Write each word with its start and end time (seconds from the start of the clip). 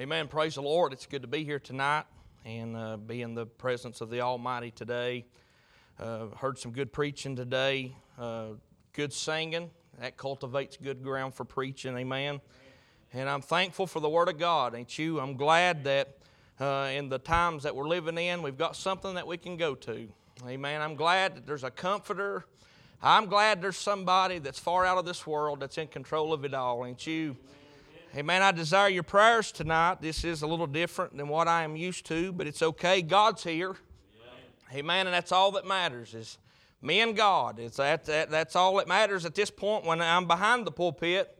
Amen. 0.00 0.28
Praise 0.28 0.54
the 0.54 0.62
Lord. 0.62 0.92
It's 0.92 1.06
good 1.06 1.22
to 1.22 1.28
be 1.28 1.42
here 1.42 1.58
tonight 1.58 2.04
and 2.44 2.76
uh, 2.76 2.96
be 2.98 3.20
in 3.20 3.34
the 3.34 3.46
presence 3.46 4.00
of 4.00 4.10
the 4.10 4.20
Almighty 4.20 4.70
today. 4.70 5.24
Uh, 5.98 6.26
heard 6.36 6.56
some 6.56 6.70
good 6.70 6.92
preaching 6.92 7.34
today, 7.34 7.96
uh, 8.16 8.50
good 8.92 9.12
singing. 9.12 9.72
That 9.98 10.16
cultivates 10.16 10.76
good 10.76 11.02
ground 11.02 11.34
for 11.34 11.44
preaching. 11.44 11.98
Amen. 11.98 12.40
And 13.12 13.28
I'm 13.28 13.40
thankful 13.40 13.88
for 13.88 13.98
the 13.98 14.08
Word 14.08 14.28
of 14.28 14.38
God, 14.38 14.76
ain't 14.76 14.96
you? 15.00 15.18
I'm 15.18 15.34
glad 15.36 15.82
that 15.82 16.18
uh, 16.60 16.90
in 16.94 17.08
the 17.08 17.18
times 17.18 17.64
that 17.64 17.74
we're 17.74 17.88
living 17.88 18.18
in, 18.18 18.40
we've 18.40 18.56
got 18.56 18.76
something 18.76 19.14
that 19.16 19.26
we 19.26 19.36
can 19.36 19.56
go 19.56 19.74
to. 19.74 20.08
Amen. 20.46 20.80
I'm 20.80 20.94
glad 20.94 21.34
that 21.34 21.44
there's 21.44 21.64
a 21.64 21.72
comforter. 21.72 22.44
I'm 23.02 23.26
glad 23.26 23.60
there's 23.60 23.76
somebody 23.76 24.38
that's 24.38 24.60
far 24.60 24.86
out 24.86 24.98
of 24.98 25.06
this 25.06 25.26
world 25.26 25.58
that's 25.58 25.76
in 25.76 25.88
control 25.88 26.32
of 26.32 26.44
it 26.44 26.54
all, 26.54 26.86
ain't 26.86 27.04
you? 27.04 27.30
Amen. 27.30 27.57
I 28.16 28.52
desire 28.52 28.88
your 28.88 29.02
prayers 29.02 29.52
tonight. 29.52 30.00
This 30.00 30.24
is 30.24 30.42
a 30.42 30.46
little 30.46 30.66
different 30.66 31.16
than 31.16 31.28
what 31.28 31.48
I 31.48 31.62
am 31.62 31.76
used 31.76 32.06
to, 32.06 32.32
but 32.32 32.46
it's 32.46 32.62
okay. 32.62 33.02
God's 33.02 33.44
here. 33.44 33.76
Yeah. 34.72 34.78
Amen. 34.78 35.06
And 35.06 35.14
that's 35.14 35.32
all 35.32 35.52
that 35.52 35.66
matters 35.66 36.14
is 36.14 36.38
me 36.80 37.00
and 37.00 37.16
God. 37.16 37.58
It's 37.58 37.76
that, 37.76 38.06
that, 38.06 38.30
that's 38.30 38.56
all 38.56 38.76
that 38.76 38.88
matters 38.88 39.24
at 39.24 39.34
this 39.34 39.50
point 39.50 39.84
when 39.84 40.00
I'm 40.00 40.26
behind 40.26 40.66
the 40.66 40.70
pulpit. 40.70 41.34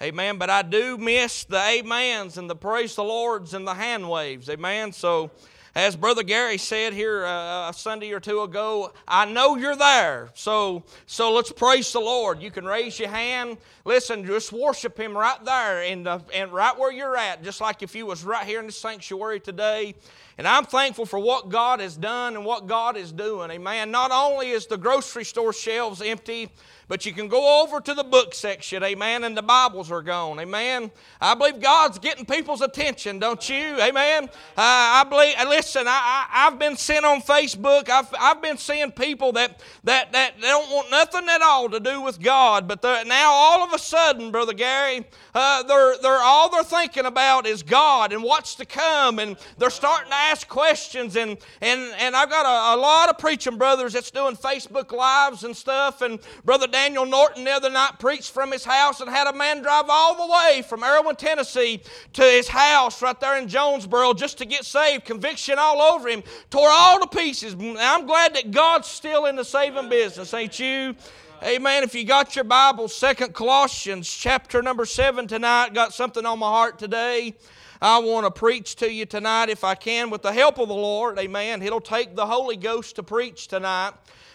Amen. 0.00 0.36
But 0.38 0.50
I 0.50 0.62
do 0.62 0.98
miss 0.98 1.44
the 1.44 1.58
amens 1.58 2.36
and 2.36 2.48
the 2.48 2.56
praise 2.56 2.94
the 2.94 3.04
Lords 3.04 3.54
and 3.54 3.66
the 3.66 3.74
hand 3.74 4.08
waves. 4.08 4.48
Amen. 4.48 4.92
So 4.92 5.30
as 5.74 5.96
Brother 5.96 6.22
Gary 6.22 6.58
said 6.58 6.92
here 6.92 7.24
uh, 7.24 7.70
a 7.70 7.72
Sunday 7.74 8.12
or 8.12 8.20
two 8.20 8.42
ago, 8.42 8.92
I 9.08 9.24
know 9.24 9.56
you're 9.56 9.76
there. 9.76 10.30
So, 10.34 10.82
so 11.06 11.32
let's 11.32 11.50
praise 11.50 11.90
the 11.92 12.00
Lord. 12.00 12.42
You 12.42 12.50
can 12.50 12.66
raise 12.66 12.98
your 12.98 13.08
hand. 13.08 13.56
Listen, 13.86 14.26
just 14.26 14.52
worship 14.52 14.98
Him 14.98 15.16
right 15.16 15.42
there 15.44 15.82
and, 15.82 16.06
and 16.34 16.52
right 16.52 16.78
where 16.78 16.92
you're 16.92 17.16
at, 17.16 17.42
just 17.42 17.60
like 17.60 17.82
if 17.82 17.94
you 17.94 18.04
was 18.04 18.22
right 18.22 18.46
here 18.46 18.60
in 18.60 18.66
the 18.66 18.72
sanctuary 18.72 19.40
today. 19.40 19.94
And 20.38 20.48
I'm 20.48 20.64
thankful 20.64 21.06
for 21.06 21.18
what 21.18 21.48
God 21.48 21.80
has 21.80 21.96
done 21.96 22.36
and 22.36 22.44
what 22.44 22.66
God 22.66 22.96
is 22.96 23.12
doing. 23.12 23.50
Amen. 23.50 23.90
Not 23.90 24.10
only 24.10 24.50
is 24.50 24.66
the 24.66 24.78
grocery 24.78 25.24
store 25.24 25.52
shelves 25.52 26.00
empty, 26.00 26.50
but 26.92 27.06
you 27.06 27.12
can 27.14 27.26
go 27.26 27.62
over 27.62 27.80
to 27.80 27.94
the 27.94 28.04
book 28.04 28.34
section, 28.34 28.82
amen, 28.82 29.24
and 29.24 29.34
the 29.34 29.42
Bibles 29.42 29.90
are 29.90 30.02
gone, 30.02 30.38
amen. 30.38 30.90
I 31.22 31.34
believe 31.34 31.58
God's 31.58 31.98
getting 31.98 32.26
people's 32.26 32.60
attention, 32.60 33.18
don't 33.18 33.48
you, 33.48 33.80
amen? 33.80 34.24
Uh, 34.24 34.28
I 34.58 35.06
believe, 35.08 35.34
listen, 35.48 35.86
I, 35.86 36.26
I, 36.30 36.44
have 36.44 36.58
been 36.58 36.76
sent 36.76 37.06
on 37.06 37.22
Facebook, 37.22 37.88
I've, 37.88 38.12
I've 38.20 38.42
been 38.42 38.58
seeing 38.58 38.92
people 38.92 39.32
that, 39.32 39.62
that, 39.84 40.12
that 40.12 40.38
don't 40.38 40.70
want 40.70 40.90
nothing 40.90 41.26
at 41.30 41.40
all 41.40 41.70
to 41.70 41.80
do 41.80 42.02
with 42.02 42.20
God, 42.20 42.68
but 42.68 42.82
now 42.82 43.32
all 43.32 43.64
of 43.64 43.72
a 43.72 43.78
sudden, 43.78 44.30
Brother 44.30 44.52
Gary, 44.52 45.06
uh, 45.34 45.62
they're, 45.62 45.96
they're, 46.02 46.22
all 46.22 46.50
they're 46.50 46.62
thinking 46.62 47.06
about 47.06 47.46
is 47.46 47.62
God 47.62 48.12
and 48.12 48.22
what's 48.22 48.54
to 48.56 48.66
come, 48.66 49.18
and 49.18 49.38
they're 49.56 49.70
starting 49.70 50.10
to 50.10 50.16
ask 50.30 50.48
questions, 50.48 51.16
and, 51.16 51.36
and, 51.60 51.80
and 51.98 52.16
I've 52.16 52.30
got 52.30 52.46
a, 52.46 52.76
a 52.76 52.80
lot 52.80 53.08
of 53.08 53.18
preaching 53.18 53.58
brothers 53.58 53.92
that's 53.92 54.10
doing 54.10 54.36
Facebook 54.36 54.92
Lives 54.92 55.44
and 55.44 55.56
stuff, 55.56 56.02
and 56.02 56.18
Brother 56.44 56.66
Daniel 56.66 57.06
Norton 57.06 57.44
the 57.44 57.50
other 57.50 57.70
night 57.70 57.98
preached 57.98 58.30
from 58.30 58.52
his 58.52 58.64
house 58.64 59.00
and 59.00 59.10
had 59.10 59.26
a 59.26 59.32
man 59.32 59.62
drive 59.62 59.86
all 59.88 60.26
the 60.26 60.32
way 60.32 60.62
from 60.62 60.82
Erwin, 60.82 61.16
Tennessee 61.16 61.80
to 62.12 62.22
his 62.22 62.48
house 62.48 63.02
right 63.02 63.18
there 63.20 63.38
in 63.38 63.48
Jonesboro 63.48 64.14
just 64.14 64.38
to 64.38 64.44
get 64.44 64.64
saved. 64.64 65.04
Conviction 65.04 65.56
all 65.58 65.80
over 65.80 66.08
him, 66.08 66.22
tore 66.50 66.68
all 66.70 67.00
to 67.00 67.06
pieces. 67.06 67.54
I'm 67.54 68.06
glad 68.06 68.34
that 68.34 68.50
God's 68.50 68.88
still 68.88 69.26
in 69.26 69.36
the 69.36 69.44
saving 69.44 69.88
business, 69.88 70.32
ain't 70.34 70.58
you? 70.58 70.94
Amen. 71.42 71.82
If 71.82 71.92
you 71.96 72.04
got 72.04 72.36
your 72.36 72.44
Bible, 72.44 72.86
Second 72.86 73.34
Colossians 73.34 74.08
chapter 74.08 74.62
number 74.62 74.84
7 74.84 75.26
tonight, 75.26 75.74
got 75.74 75.92
something 75.92 76.24
on 76.24 76.38
my 76.38 76.46
heart 76.46 76.78
today. 76.78 77.34
I 77.82 77.98
want 77.98 78.24
to 78.26 78.30
preach 78.30 78.76
to 78.76 78.92
you 78.92 79.06
tonight 79.06 79.48
if 79.48 79.64
I 79.64 79.74
can 79.74 80.08
with 80.08 80.22
the 80.22 80.32
help 80.32 80.60
of 80.60 80.68
the 80.68 80.74
Lord. 80.74 81.18
Amen. 81.18 81.62
It'll 81.62 81.80
take 81.80 82.14
the 82.14 82.26
Holy 82.26 82.56
Ghost 82.56 82.94
to 82.94 83.02
preach 83.02 83.48
tonight. 83.48 83.92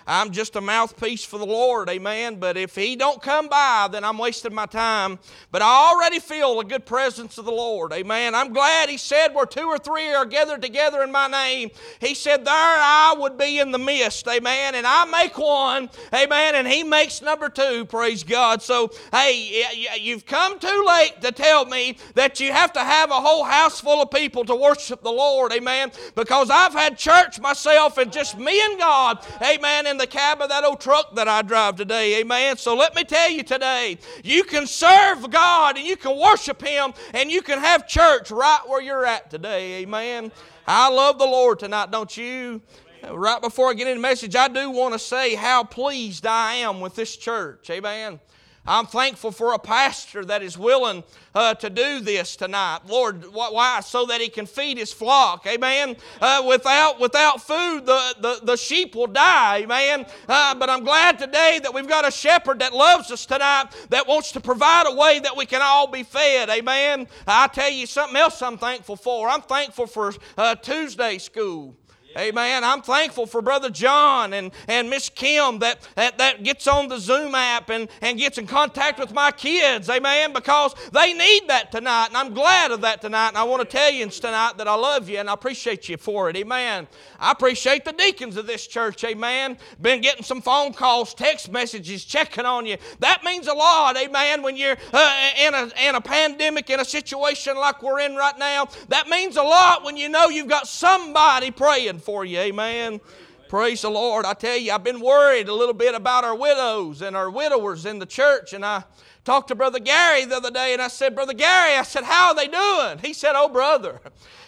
I'm 0.08 0.31
just 0.31 0.55
a 0.55 0.61
mouthpiece 0.61 1.25
for 1.25 1.38
the 1.38 1.45
Lord, 1.45 1.90
amen. 1.90 2.40
But 2.40 2.56
if 2.56 2.75
He 2.75 2.95
don't 2.95 3.22
come 3.22 3.50
by, 3.50 3.90
then 3.91 4.06
I'm 4.06 4.18
wasting 4.18 4.53
my 4.53 4.66
time. 4.66 5.19
But 5.51 5.62
I 5.62 5.91
already 5.91 6.19
feel 6.19 6.59
a 6.62 6.63
good 6.63 6.85
presence 6.85 7.38
of 7.38 7.44
the 7.44 7.51
Lord, 7.51 7.91
amen. 7.91 8.34
I'm 8.34 8.53
glad 8.53 8.88
He 8.88 8.97
said, 8.97 9.29
where 9.34 9.45
two 9.45 9.68
or 9.68 9.78
three 9.78 10.13
are 10.13 10.25
gathered 10.25 10.62
together 10.62 11.03
in 11.03 11.12
my 11.12 11.28
name, 11.28 11.72
He 12.00 12.16
said, 12.16 12.45
there 12.45 12.53
I 12.56 13.16
would 13.18 13.38
be 13.38 13.59
in 13.59 13.72
the 13.72 13.78
midst, 13.78 14.25
amen. 14.28 14.75
And 14.75 14.88
I 14.88 15.03
make 15.06 15.38
one, 15.38 15.90
amen, 16.13 16.56
and 16.56 16.68
He 16.68 16.84
makes 16.84 17.22
number 17.22 17.50
two, 17.50 17.84
praise 17.85 18.24
God. 18.24 18.62
So, 18.62 18.91
hey, 19.12 19.66
you've 20.00 20.25
come 20.25 20.57
too 20.57 20.85
late 20.88 21.19
to 21.22 21.34
tell 21.34 21.66
me 21.66 21.97
that 22.13 22.39
you 22.39 22.53
have 22.53 22.72
to 22.74 22.79
have 22.79 23.12
a 23.12 23.16
whole 23.19 23.44
house 23.44 23.81
full 23.81 24.01
of 24.01 24.09
people 24.09 24.45
to 24.45 24.56
worship 24.56 25.03
the 25.03 25.12
Lord, 25.12 25.51
amen. 25.51 25.91
Because 26.16 26.50
I've 26.50 26.74
had 26.74 26.97
church 26.97 27.41
myself 27.41 27.97
and 27.97 28.09
just 28.09 28.38
me 28.38 28.63
and 28.63 28.79
God, 28.79 29.25
amen. 29.41 29.88
And 29.88 29.97
the 29.97 30.08
cab 30.08 30.41
of 30.41 30.50
that 30.50 30.63
old 30.63 30.80
truck 30.80 31.16
that 31.16 31.28
I 31.28 31.41
drive 31.41 31.75
today. 31.75 32.19
Amen. 32.19 32.58
So 32.58 32.75
let 32.75 32.96
me 32.96 33.03
tell 33.03 33.30
you 33.30 33.44
today, 33.44 33.97
you 34.24 34.44
can 34.44 34.68
serve 34.68 35.30
God 35.30 35.78
and 35.78 35.85
you 35.85 35.97
can 35.97 36.18
worship 36.19 36.62
Him 36.62 36.94
and 37.13 37.31
you 37.31 37.41
can 37.41 37.59
have 37.59 37.88
church 37.88 38.31
right 38.31 38.62
where 38.68 38.81
you're 38.81 39.06
at 39.06 39.30
today. 39.30 39.81
Amen. 39.81 40.31
I 40.68 40.90
love 40.90 41.18
the 41.18 41.25
Lord 41.25 41.59
tonight, 41.59 41.91
don't 41.91 42.16
you? 42.16 42.62
Right 43.09 43.41
before 43.41 43.69
I 43.69 43.74
get 43.74 43.88
into 43.88 44.00
the 44.00 44.02
message, 44.02 44.36
I 44.36 44.47
do 44.47 44.69
want 44.69 44.94
to 44.94 45.00
say 45.00 45.36
how 45.36 45.63
pleased 45.63 46.25
I 46.25 46.56
am 46.56 46.81
with 46.81 46.96
this 46.96 47.16
church. 47.16 47.69
Amen. 47.69 48.19
I'm 48.67 48.85
thankful 48.85 49.31
for 49.31 49.53
a 49.53 49.59
pastor 49.59 50.25
that 50.25 50.44
is 50.44 50.57
willing 50.57 51.03
uh, 51.33 51.53
to 51.55 51.69
do 51.69 52.01
this 52.01 52.35
tonight. 52.35 52.79
Lord, 52.85 53.23
why? 53.31 53.79
So 53.79 54.05
that 54.07 54.19
he 54.19 54.28
can 54.28 54.45
feed 54.45 54.78
his 54.78 54.91
flock. 54.91 55.47
Amen. 55.47 55.95
Uh, 56.19 56.44
without, 56.45 57.00
without 57.00 57.41
food, 57.41 57.85
the, 57.85 58.16
the, 58.19 58.39
the 58.44 58.57
sheep 58.57 58.94
will 58.94 59.07
die. 59.07 59.59
Amen. 59.59 60.06
Uh, 60.27 60.53
but 60.56 60.69
I'm 60.69 60.83
glad 60.83 61.17
today 61.17 61.59
that 61.63 61.73
we've 61.73 61.88
got 61.88 62.06
a 62.06 62.11
shepherd 62.11 62.59
that 62.59 62.73
loves 62.73 63.09
us 63.09 63.25
tonight 63.25 63.67
that 63.89 64.06
wants 64.06 64.33
to 64.33 64.41
provide 64.41 64.85
a 64.88 64.95
way 64.95 65.19
that 65.19 65.38
we 65.38 65.45
can 65.45 65.61
all 65.63 65.88
be 65.88 66.03
fed. 66.03 66.50
Amen. 66.50 67.07
I 67.25 67.47
tell 67.47 67.72
you 67.72 67.85
something 67.85 68.17
else 68.17 68.41
I'm 68.41 68.57
thankful 68.57 68.97
for. 68.97 69.29
I'm 69.29 69.41
thankful 69.41 69.88
for 69.88 70.13
uh, 70.38 70.56
Tuesday 70.56 71.19
school. 71.19 71.75
Amen. 72.17 72.63
I'm 72.63 72.81
thankful 72.81 73.28
for 73.28 73.44
Brother 73.44 73.69
John 73.69 74.33
and, 74.33 74.51
and 74.67 74.89
Miss 74.89 75.07
Kim 75.07 75.59
that, 75.59 75.88
that, 75.94 76.17
that 76.17 76.41
gets 76.41 76.66
on 76.67 76.88
the 76.88 76.97
Zoom 76.97 77.35
app 77.35 77.69
and, 77.69 77.88
and 78.01 78.17
gets 78.17 78.39
in 78.39 78.47
contact 78.47 79.00
with 79.00 79.13
my 79.13 79.31
kids. 79.31 79.88
Amen. 79.88 80.33
Because 80.33 80.73
they 80.91 81.13
need 81.13 81.47
that 81.47 81.72
tonight. 81.72 82.07
And 82.07 82.17
I'm 82.17 82.33
glad 82.33 82.72
of 82.72 82.81
that 82.81 83.01
tonight. 83.01 83.29
And 83.29 83.38
I 83.38 83.44
want 83.44 83.61
to 83.61 83.67
tell 83.67 83.91
you 83.91 84.07
tonight 84.07 84.57
that 84.57 84.67
I 84.67 84.73
love 84.73 85.09
you 85.09 85.19
and 85.19 85.29
I 85.29 85.33
appreciate 85.33 85.89
you 85.89 85.97
for 85.97 86.27
it. 86.29 86.35
Amen. 86.35 86.88
I 87.19 87.31
appreciate 87.31 87.85
the 87.85 87.94
deacons 87.94 88.35
of 88.35 88.47
this 88.47 88.66
church. 88.66 89.03
Amen. 89.03 89.57
Been 89.79 90.01
getting 90.01 90.23
some 90.23 90.41
phone 90.41 90.73
calls, 90.73 91.13
text 91.13 91.51
messages, 91.51 92.03
checking 92.03 92.45
on 92.45 92.66
you. 92.66 92.77
That 93.00 93.23
means 93.23 93.45
a 93.45 93.53
lot. 93.53 93.95
Amen. 93.95 94.41
When 94.41 94.57
you're 94.57 94.77
uh, 94.91 95.29
in, 95.39 95.53
a, 95.53 95.69
in 95.88 95.94
a 95.94 96.01
pandemic, 96.01 96.72
in 96.72 96.79
a 96.79 96.85
situation 96.85 97.57
like 97.57 97.83
we're 97.83 98.00
in 98.00 98.16
right 98.16 98.38
now, 98.39 98.69
that 98.89 99.07
means 99.07 99.38
a 99.38 99.44
lot 99.44 99.83
when 99.83 99.97
you 99.97 100.09
know 100.09 100.29
you've 100.29 100.47
got 100.47 100.67
somebody 100.67 101.51
praying 101.51 102.00
for 102.07 102.23
you. 102.23 102.40
Amen. 102.40 103.01
Praise 103.50 103.81
the 103.81 103.90
Lord. 103.90 104.23
I 104.23 104.34
tell 104.34 104.56
you, 104.56 104.72
I've 104.72 104.84
been 104.85 105.01
worried 105.01 105.50
a 105.50 105.53
little 105.53 105.73
bit 105.73 105.94
about 105.94 106.23
our 106.23 106.38
widows 106.38 107.01
and 107.01 107.18
our 107.18 107.29
widowers 107.29 107.85
in 107.85 108.00
the 108.00 108.06
church, 108.06 108.53
and 108.53 108.66
I 108.66 108.85
talked 109.25 109.50
to 109.50 109.56
Brother 109.56 109.79
Gary 109.79 110.23
the 110.23 110.38
other 110.38 110.50
day, 110.50 110.72
and 110.72 110.81
I 110.81 110.88
said, 110.88 111.16
Brother 111.16 111.34
Gary, 111.34 111.75
I 111.75 111.84
said, 111.84 112.06
how 112.06 112.29
are 112.29 112.35
they 112.35 112.47
doing? 112.47 113.00
He 113.00 113.13
said, 113.13 113.34
Oh, 113.35 113.50
brother. 113.50 114.00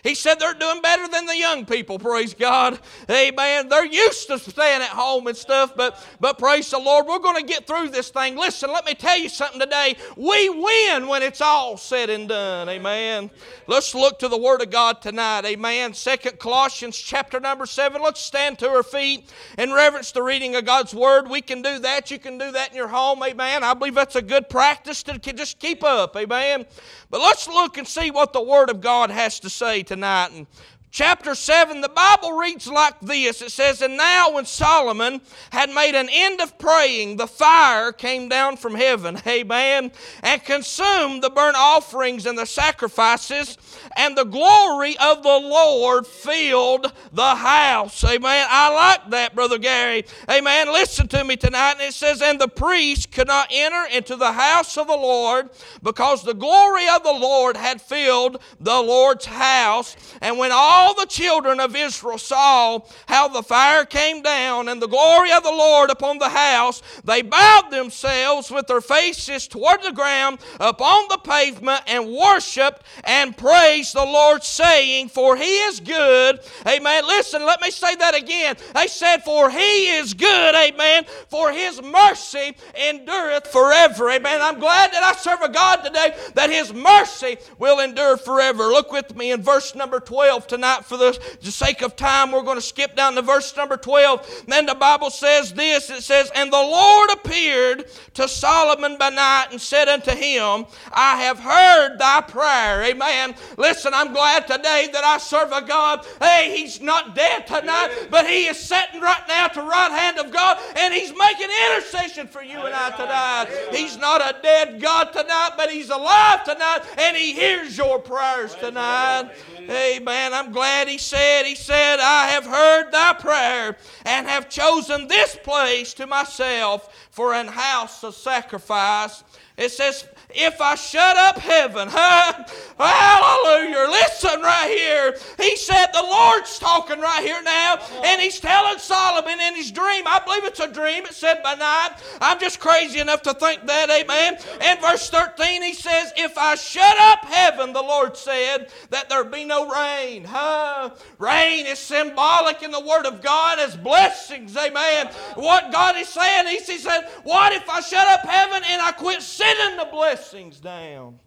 He 0.03 0.15
said 0.15 0.39
they're 0.39 0.53
doing 0.53 0.81
better 0.81 1.07
than 1.07 1.25
the 1.25 1.37
young 1.37 1.65
people, 1.65 1.99
praise 1.99 2.33
God. 2.33 2.79
Amen. 3.09 3.69
They're 3.69 3.85
used 3.85 4.27
to 4.27 4.39
staying 4.39 4.81
at 4.81 4.89
home 4.89 5.27
and 5.27 5.37
stuff, 5.37 5.75
but, 5.75 6.03
but 6.19 6.37
praise 6.37 6.69
the 6.69 6.79
Lord, 6.79 7.05
we're 7.07 7.19
going 7.19 7.35
to 7.35 7.47
get 7.47 7.67
through 7.67 7.89
this 7.89 8.09
thing. 8.09 8.37
Listen, 8.37 8.71
let 8.71 8.85
me 8.85 8.93
tell 8.93 9.17
you 9.17 9.29
something 9.29 9.59
today. 9.59 9.95
We 10.15 10.49
win 10.49 11.07
when 11.07 11.23
it's 11.23 11.41
all 11.41 11.77
said 11.77 12.09
and 12.09 12.27
done. 12.27 12.69
Amen. 12.69 13.29
Let's 13.67 13.93
look 13.93 14.19
to 14.19 14.27
the 14.27 14.37
Word 14.37 14.61
of 14.61 14.69
God 14.69 15.01
tonight. 15.01 15.45
Amen. 15.45 15.93
Second 15.93 16.39
Colossians 16.39 16.97
chapter 16.97 17.39
number 17.39 17.65
7. 17.65 18.01
Let's 18.01 18.21
stand 18.21 18.59
to 18.59 18.69
our 18.69 18.83
feet 18.83 19.31
and 19.57 19.73
reverence 19.73 20.11
the 20.11 20.23
reading 20.23 20.55
of 20.55 20.65
God's 20.65 20.93
Word. 20.93 21.29
We 21.29 21.41
can 21.41 21.61
do 21.61 21.79
that. 21.79 22.11
You 22.11 22.19
can 22.19 22.37
do 22.37 22.51
that 22.51 22.71
in 22.71 22.75
your 22.75 22.87
home. 22.87 23.21
Amen. 23.23 23.63
I 23.63 23.73
believe 23.73 23.95
that's 23.95 24.15
a 24.15 24.21
good 24.21 24.49
practice 24.49 25.03
to 25.03 25.17
just 25.19 25.59
keep 25.59 25.83
up. 25.83 26.15
Amen. 26.15 26.65
But 27.09 27.21
let's 27.21 27.47
look 27.47 27.77
and 27.77 27.87
see 27.87 28.11
what 28.11 28.33
the 28.33 28.41
Word 28.41 28.69
of 28.69 28.81
God 28.81 29.09
has 29.09 29.39
to 29.41 29.49
say 29.49 29.83
tonight. 29.89 30.31
And 30.31 30.47
chapter 30.91 31.35
7, 31.35 31.81
the 31.81 31.89
Bible 31.89 32.33
reads 32.33 32.67
like 32.67 32.99
this 33.01 33.41
It 33.41 33.51
says, 33.51 33.81
And 33.81 33.97
now 33.97 34.33
when 34.33 34.45
Solomon 34.45 35.21
had 35.51 35.69
made 35.69 35.95
an 35.95 36.09
end 36.11 36.41
of 36.41 36.57
praying, 36.57 37.17
the 37.17 37.27
fire 37.27 37.91
came 37.91 38.29
down 38.29 38.57
from 38.57 38.75
heaven, 38.75 39.19
amen, 39.27 39.91
and 40.23 40.43
consumed 40.43 41.23
the 41.23 41.29
burnt 41.29 41.57
offerings 41.57 42.25
and 42.25 42.37
the 42.37 42.45
sacrifices, 42.45 43.57
and 43.97 44.17
the 44.17 44.23
glory 44.23 44.97
of 44.97 45.23
the 45.23 45.29
Lord 45.29 46.07
filled 46.07 46.91
the 47.13 47.35
house, 47.35 48.03
amen. 48.03 48.47
I 48.49 48.73
like 48.73 49.09
that, 49.11 49.35
Brother 49.35 49.57
Gary, 49.57 50.05
amen. 50.29 50.71
Listen 50.71 51.07
to 51.09 51.23
me 51.23 51.35
tonight, 51.35 51.73
and 51.73 51.81
it 51.81 51.93
says, 51.93 52.21
And 52.21 52.39
the 52.39 52.47
priest 52.47 53.11
could 53.11 53.27
not 53.27 53.49
enter 53.51 53.85
into 53.95 54.15
the 54.15 54.31
house 54.31 54.77
of 54.77 54.87
the 54.87 54.93
Lord 54.93 55.49
because 55.83 56.23
the 56.23 56.33
glory 56.33 56.87
of 56.89 57.03
the 57.03 57.13
Lord 57.13 57.57
had 57.57 57.81
filled 57.81 58.41
the 58.59 58.81
Lord's 58.81 59.25
house, 59.25 59.95
and 60.21 60.37
when 60.37 60.51
all 60.51 60.78
all 60.79 60.93
the 60.93 61.05
children 61.05 61.59
of 61.59 61.75
Israel 61.75 62.17
saw 62.17 62.79
how 63.05 63.27
the 63.27 63.43
fire 63.43 63.83
came 63.83 64.21
down 64.21 64.69
and 64.69 64.81
the 64.81 64.87
glory 64.87 65.29
of 65.33 65.43
the 65.43 65.51
Lord 65.51 65.89
upon 65.89 66.19
the 66.19 66.29
house, 66.29 66.81
they 67.03 67.21
bowed 67.21 67.69
themselves 67.69 68.49
with 68.49 68.65
their 68.67 68.79
faces 68.79 69.45
toward 69.45 69.83
the 69.83 69.91
ground 69.91 70.39
upon 70.57 71.03
the 71.09 71.17
pavement 71.17 71.81
and 71.85 72.09
worshiped 72.09 72.83
and 73.03 73.35
praised 73.35 73.93
the 73.93 74.05
Lord, 74.05 74.41
saying, 74.41 75.09
For 75.09 75.35
he 75.35 75.57
is 75.63 75.81
good. 75.81 76.39
Amen. 76.65 77.03
Listen, 77.05 77.45
let 77.45 77.61
me 77.61 77.71
say 77.71 77.95
that 77.95 78.15
again. 78.15 78.55
They 78.73 78.87
said, 78.87 79.17
For 79.17 79.49
he 79.49 79.89
is 79.97 80.13
good. 80.13 80.55
Amen. 80.55 81.03
For 81.27 81.51
his 81.51 81.81
mercy 81.81 82.55
endureth 82.73 83.47
forever. 83.47 84.09
Amen. 84.11 84.41
I'm 84.41 84.59
glad 84.59 84.93
that 84.93 85.03
I 85.03 85.11
serve 85.13 85.41
a 85.41 85.49
God 85.49 85.83
today 85.83 86.15
that 86.35 86.49
his 86.49 86.73
mercy 86.73 87.37
will 87.57 87.79
endure 87.79 88.15
forever. 88.15 88.67
Look 88.67 88.93
with 88.93 89.13
me 89.17 89.31
in 89.31 89.41
verse 89.41 89.75
number 89.75 89.99
12 89.99 90.47
tonight 90.47 90.68
tonight 90.69 90.85
for 90.85 90.97
the 90.97 91.51
sake 91.51 91.81
of 91.81 91.95
time. 91.95 92.31
We're 92.31 92.43
going 92.43 92.57
to 92.57 92.61
skip 92.61 92.95
down 92.95 93.15
to 93.15 93.21
verse 93.21 93.55
number 93.55 93.77
12. 93.77 94.45
Then 94.47 94.65
the 94.65 94.75
Bible 94.75 95.09
says 95.09 95.53
this 95.53 95.89
it 95.89 96.03
says, 96.03 96.31
And 96.35 96.51
the 96.51 96.57
Lord 96.57 97.09
appeared 97.11 97.85
to 98.15 98.27
Solomon 98.27 98.97
by 98.97 99.09
night 99.09 99.47
and 99.51 99.61
said 99.61 99.87
unto 99.87 100.11
him, 100.11 100.65
I 100.91 101.21
have 101.21 101.39
heard 101.39 101.97
thy 101.97 102.21
prayer. 102.21 102.83
Amen. 102.83 103.35
Listen, 103.57 103.93
I'm 103.93 104.13
glad 104.13 104.47
today 104.47 104.89
that 104.93 105.03
I 105.03 105.17
serve 105.17 105.51
a 105.51 105.61
God. 105.61 106.05
Hey, 106.19 106.55
he's 106.55 106.81
not 106.81 107.15
dead 107.15 107.47
tonight, 107.47 108.07
but 108.09 108.27
he 108.27 108.45
is 108.45 108.57
sitting 108.57 109.01
right 109.01 109.23
now 109.27 109.47
to 109.47 109.61
right 109.61 109.91
hand 109.91 110.17
of 110.17 110.31
God 110.31 110.57
and 110.75 110.93
he's 110.93 111.13
making 111.17 111.49
intercession 111.67 112.27
for 112.27 112.41
you 112.41 112.59
and 112.59 112.75
I 112.75 112.89
tonight. 112.91 113.75
He's 113.75 113.97
not 113.97 114.21
a 114.21 114.41
dead 114.41 114.81
God 114.81 115.11
tonight, 115.11 115.51
but 115.57 115.69
he's 115.69 115.89
alive 115.89 116.43
tonight 116.43 116.81
and 116.97 117.15
he 117.15 117.33
hears 117.33 117.77
your 117.77 117.99
prayers 117.99 118.55
tonight. 118.55 119.29
Amen. 119.69 120.33
I'm 120.33 120.51
glad 120.51 120.87
he 120.87 120.97
said, 120.97 121.43
He 121.43 121.53
said, 121.53 121.99
I 121.99 122.29
have 122.29 122.45
heard 122.45 122.91
thy 122.91 123.13
prayer 123.13 123.77
and 124.03 124.27
have 124.27 124.49
chosen 124.49 125.07
this 125.07 125.35
place 125.35 125.93
to 125.95 126.07
myself 126.07 127.07
for 127.11 127.33
an 127.33 127.47
house 127.47 128.03
of 128.03 128.15
sacrifice. 128.15 129.23
It 129.57 129.71
says, 129.71 130.07
if 130.29 130.61
I 130.61 130.75
shut 130.75 131.17
up 131.17 131.37
heaven. 131.37 131.89
Huh? 132.01 132.45
hallelujah. 132.79 133.91
Listen 133.91 134.41
right 134.41 134.69
here. 134.69 135.17
He 135.37 135.57
said, 135.57 135.87
The 135.87 136.01
Lord's 136.01 136.57
talking 136.57 137.01
right 137.01 137.21
here 137.21 137.41
now, 137.43 137.77
and 138.05 138.21
he's 138.21 138.39
telling 138.39 138.79
Solomon 138.79 139.37
in 139.37 139.55
his 139.55 139.69
dream. 139.69 140.05
I 140.07 140.21
believe 140.23 140.45
it's 140.45 140.61
a 140.61 140.71
dream. 140.71 141.03
It 141.03 141.13
said 141.13 141.43
by 141.43 141.55
night. 141.55 141.95
I'm 142.21 142.39
just 142.39 142.61
crazy 142.61 142.99
enough 142.99 143.21
to 143.23 143.33
think 143.33 143.65
that. 143.67 143.89
Amen. 143.89 144.37
In 144.61 144.81
verse 144.81 145.09
13, 145.09 145.61
he 145.61 145.73
says, 145.73 146.13
If 146.15 146.37
I 146.37 146.55
shut 146.55 146.97
up 146.99 147.25
heaven, 147.25 147.73
the 147.73 147.81
Lord 147.81 148.15
said, 148.15 148.71
that 148.91 149.09
there 149.09 149.25
be 149.25 149.43
no 149.43 149.69
rain. 149.69 150.23
Huh? 150.23 150.91
Rain 151.17 151.65
is 151.65 151.79
symbolic 151.79 152.63
in 152.63 152.71
the 152.71 152.79
Word 152.79 153.05
of 153.05 153.21
God 153.21 153.59
as 153.59 153.75
blessings. 153.75 154.55
Amen. 154.55 155.07
What 155.35 155.73
God 155.73 155.97
is 155.97 156.07
saying, 156.07 156.47
he 156.47 156.77
said, 156.77 157.09
What 157.23 157.51
if 157.51 157.69
I 157.69 157.81
shut 157.81 158.07
up 158.07 158.21
heaven 158.21 158.63
and 158.65 158.81
I 158.81 158.93
quit 158.93 159.21
sending 159.21 159.77
the 159.77 159.91
blessings? 159.91 160.18
Blessings 160.19 160.59
down. 160.59 161.17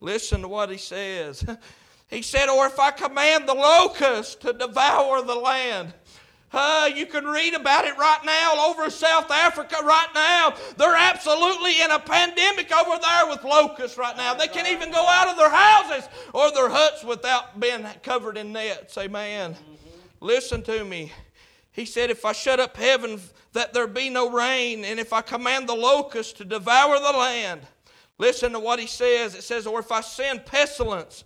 Listen 0.00 0.42
to 0.42 0.48
what 0.48 0.70
he 0.70 0.78
says. 0.78 1.44
He 2.08 2.20
said, 2.20 2.50
Or 2.50 2.66
if 2.66 2.78
I 2.78 2.90
command 2.90 3.48
the 3.48 3.54
locust 3.54 4.42
to 4.42 4.52
devour 4.52 5.22
the 5.22 5.34
land. 5.34 5.94
Uh, 6.52 6.90
you 6.94 7.06
can 7.06 7.24
read 7.24 7.54
about 7.54 7.86
it 7.86 7.96
right 7.96 8.20
now 8.22 8.66
over 8.68 8.90
South 8.90 9.30
Africa 9.30 9.76
right 9.82 10.08
now. 10.14 10.52
They're 10.76 10.94
absolutely 10.94 11.80
in 11.80 11.90
a 11.90 11.98
pandemic 11.98 12.70
over 12.70 13.00
there 13.00 13.30
with 13.30 13.42
locusts 13.42 13.96
right 13.96 14.14
now. 14.14 14.34
They 14.34 14.48
can't 14.48 14.68
even 14.68 14.92
go 14.92 15.06
out 15.08 15.28
of 15.28 15.38
their 15.38 15.48
houses 15.48 16.06
or 16.34 16.52
their 16.52 16.68
huts 16.68 17.02
without 17.02 17.58
being 17.58 17.86
covered 18.02 18.36
in 18.36 18.52
nets. 18.52 18.98
Amen. 18.98 19.52
Mm-hmm. 19.52 19.74
Listen 20.20 20.60
to 20.64 20.84
me. 20.84 21.12
He 21.72 21.86
said, 21.86 22.10
If 22.10 22.26
I 22.26 22.32
shut 22.32 22.60
up 22.60 22.76
heaven 22.76 23.18
that 23.54 23.72
there 23.72 23.86
be 23.86 24.10
no 24.10 24.30
rain, 24.30 24.84
and 24.84 25.00
if 25.00 25.14
I 25.14 25.22
command 25.22 25.66
the 25.66 25.74
locusts 25.74 26.34
to 26.34 26.44
devour 26.44 26.98
the 26.98 27.18
land, 27.18 27.62
Listen 28.22 28.52
to 28.52 28.60
what 28.60 28.78
he 28.78 28.86
says. 28.86 29.34
It 29.34 29.42
says, 29.42 29.66
Or 29.66 29.80
if 29.80 29.90
I 29.90 30.00
send 30.00 30.46
pestilence 30.46 31.24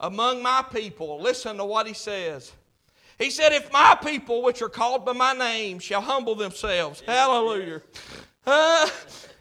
among 0.00 0.42
my 0.42 0.64
people, 0.72 1.20
listen 1.20 1.56
to 1.58 1.64
what 1.64 1.86
he 1.86 1.94
says. 1.94 2.52
He 3.16 3.30
said, 3.30 3.52
If 3.52 3.72
my 3.72 3.96
people, 4.02 4.42
which 4.42 4.60
are 4.60 4.68
called 4.68 5.06
by 5.06 5.12
my 5.12 5.34
name, 5.34 5.78
shall 5.78 6.00
humble 6.00 6.34
themselves, 6.34 7.00
hallelujah. 7.06 7.80
Uh, 8.44 8.88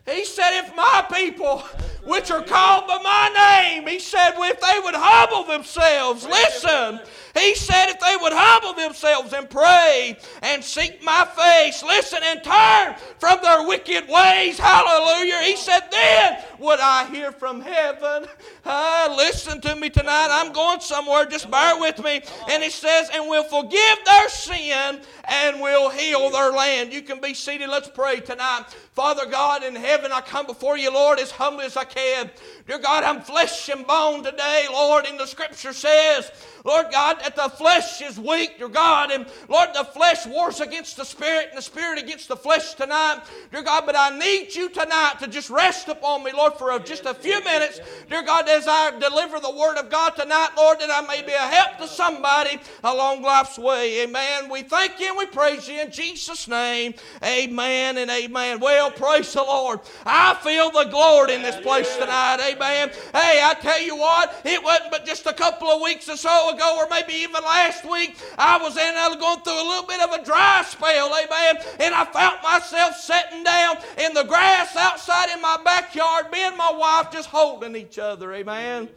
he 0.06 0.26
said, 0.26 0.60
If 0.60 0.76
my 0.76 1.06
people, 1.14 1.64
which 2.06 2.30
are 2.30 2.44
called 2.44 2.88
by 2.88 3.00
my 3.04 3.72
name, 3.74 3.88
he 3.88 4.00
said, 4.00 4.34
if 4.36 4.62
they 4.62 4.80
would 4.84 4.96
humble 4.96 5.44
themselves, 5.44 6.26
listen. 6.26 7.00
He 7.36 7.54
said 7.54 7.90
if 7.90 8.00
they 8.00 8.16
would 8.22 8.32
humble 8.34 8.74
themselves 8.74 9.34
and 9.34 9.50
pray 9.50 10.16
and 10.42 10.64
seek 10.64 11.04
my 11.04 11.26
face, 11.26 11.84
listen, 11.84 12.20
and 12.24 12.42
turn 12.42 12.96
from 13.20 13.40
their 13.42 13.68
wicked 13.68 14.08
ways, 14.08 14.58
hallelujah. 14.58 15.42
He 15.42 15.58
said, 15.58 15.82
then 15.92 16.38
would 16.60 16.80
I 16.80 17.06
hear 17.08 17.34
from 17.34 17.60
heaven. 17.60 18.28
Uh, 18.64 19.14
listen 19.18 19.60
to 19.62 19.76
me 19.76 19.90
tonight. 19.90 20.28
I'm 20.32 20.54
going 20.54 20.80
somewhere. 20.80 21.26
Just 21.26 21.52
bear 21.52 21.78
with 21.80 22.02
me. 22.02 22.22
And 22.50 22.64
he 22.64 22.70
says, 22.70 23.10
and 23.14 23.28
will 23.28 23.44
forgive 23.44 23.98
their 24.06 24.30
sin 24.30 25.02
and 25.26 25.60
will 25.60 25.90
heal 25.90 26.30
their 26.30 26.52
land. 26.52 26.94
You 26.94 27.02
can 27.02 27.20
be 27.20 27.34
seated. 27.34 27.70
Let's 27.70 27.90
pray 27.90 28.22
tonight. 28.22 28.66
Father 28.94 29.26
God 29.26 29.64
in 29.64 29.76
heaven, 29.76 29.95
I 30.04 30.22
come 30.22 30.46
before 30.46 30.78
you, 30.78 30.92
Lord, 30.92 31.20
as 31.20 31.32
humbly 31.32 31.66
as 31.66 31.78
I 31.78 31.84
can. 31.84 32.30
Dear 32.68 32.80
God, 32.80 33.04
I'm 33.04 33.22
flesh 33.22 33.70
and 33.70 33.86
bone 33.86 34.24
today, 34.24 34.66
Lord, 34.72 35.06
and 35.06 35.20
the 35.20 35.26
scripture 35.26 35.74
says, 35.74 36.32
Lord 36.64 36.88
God, 36.92 37.20
that 37.22 37.36
the 37.36 37.50
flesh 37.50 38.02
is 38.02 38.20
weak, 38.20 38.58
dear 38.58 38.70
God, 38.70 39.12
and 39.12 39.28
Lord, 39.48 39.70
the 39.76 39.84
flesh 39.84 40.26
wars 40.26 40.62
against 40.62 40.98
the 40.98 41.06
spirit 41.06 41.50
and 41.50 41.58
the 41.58 41.62
spirit 41.62 42.00
against 42.00 42.28
the 42.28 42.36
flesh 42.36 42.74
tonight, 42.74 43.22
dear 43.52 43.62
God, 43.62 43.86
but 43.86 43.96
I 43.96 44.18
need 44.18 44.56
you 44.56 44.70
tonight 44.70 45.18
to 45.20 45.28
just 45.28 45.52
rest 45.52 45.90
upon 45.90 46.24
me, 46.24 46.32
Lord, 46.34 46.54
for 46.54 46.78
just 46.80 47.06
a 47.06 47.14
few 47.14 47.44
minutes, 47.44 47.80
dear 48.10 48.24
God, 48.24 48.50
as 48.50 48.68
I 48.68 48.98
deliver 48.98 49.40
the 49.40 49.52
word 49.52 49.78
of 49.78 49.92
God 49.92 50.16
tonight, 50.16 50.50
Lord, 50.58 50.80
that 50.80 50.90
I 50.92 51.06
may 51.06 51.22
be 51.22 51.34
a 51.34 51.38
help 51.38 51.78
to 51.78 51.88
somebody 51.88 52.60
along 52.84 53.22
life's 53.22 53.60
way. 53.60 54.02
Amen. 54.04 54.50
We 54.50 54.64
thank 54.64 55.00
you 55.00 55.10
and 55.10 55.18
we 55.18 55.28
praise 55.28 55.68
you 55.68 55.80
in 55.80 55.92
Jesus' 55.92 56.48
name. 56.48 56.96
Amen 57.24 57.98
and 57.98 58.10
amen. 58.10 58.60
Well, 58.60 58.90
praise 58.90 59.34
the 59.34 59.44
Lord. 59.44 59.82
I 60.06 60.36
feel 60.36 60.72
the 60.72 60.86
glory 60.86 61.34
in 61.34 61.42
this 61.42 61.60
place 61.62 61.96
tonight. 61.96 62.38
Amen. 62.42 62.90
Hey, 63.14 63.42
I 63.44 63.56
tell 63.62 63.82
you 63.82 63.96
what, 63.96 64.42
it 64.46 64.64
wasn't 64.64 64.92
but 64.92 65.06
just 65.06 65.26
a 65.26 65.34
couple 65.34 65.68
of 65.68 65.82
weeks 65.82 66.10
or 66.10 66.18
so 66.18 66.54
ago, 66.54 66.78
or 66.78 66.88
maybe 66.90 67.14
even 67.14 67.44
last 67.44 67.90
week, 67.90 68.18
I 68.38 68.58
was 68.58 68.78
in, 68.78 68.96
I 68.96 69.08
was 69.08 69.18
going 69.18 69.42
through 69.42 69.62
a 69.62 69.68
little 69.68 69.88
bit 69.88 70.02
of 70.02 70.12
a 70.12 70.24
dry 70.24 70.64
spell, 70.68 71.08
amen, 71.14 71.64
and 71.80 71.94
I 71.94 72.06
found 72.06 72.42
myself 72.44 72.96
sitting 72.96 73.44
down 73.44 73.78
in 73.98 74.14
the 74.14 74.24
grass 74.24 74.76
outside 74.76 75.30
in 75.34 75.42
my 75.42 75.58
backyard, 75.64 76.32
me 76.32 76.42
and 76.42 76.58
my 76.58 76.72
wife 76.72 77.12
just 77.12 77.30
holding 77.30 77.76
each 77.76 78.00
other, 78.00 78.34
amen. 78.34 78.90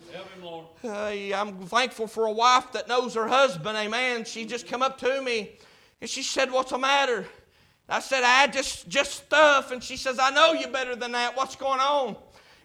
Hey, 0.82 1.32
I'm 1.32 1.58
thankful 1.66 2.06
for 2.06 2.26
a 2.26 2.32
wife 2.32 2.72
that 2.72 2.88
knows 2.88 3.14
her 3.14 3.28
husband, 3.28 3.76
amen. 3.76 4.24
She 4.24 4.44
just 4.44 4.66
come 4.66 4.82
up 4.82 4.98
to 4.98 5.20
me 5.22 5.58
and 6.00 6.08
she 6.08 6.22
said, 6.22 6.50
What's 6.52 6.70
the 6.70 6.78
matter? 6.78 7.26
I 7.88 8.00
said, 8.00 8.22
I 8.22 8.46
just 8.48 8.88
just 8.88 9.12
stuff. 9.12 9.72
And 9.72 9.82
she 9.82 9.96
says, 9.96 10.18
I 10.20 10.30
know 10.30 10.52
you 10.52 10.68
better 10.68 10.94
than 10.94 11.12
that. 11.12 11.36
What's 11.36 11.56
going 11.56 11.80
on? 11.80 12.16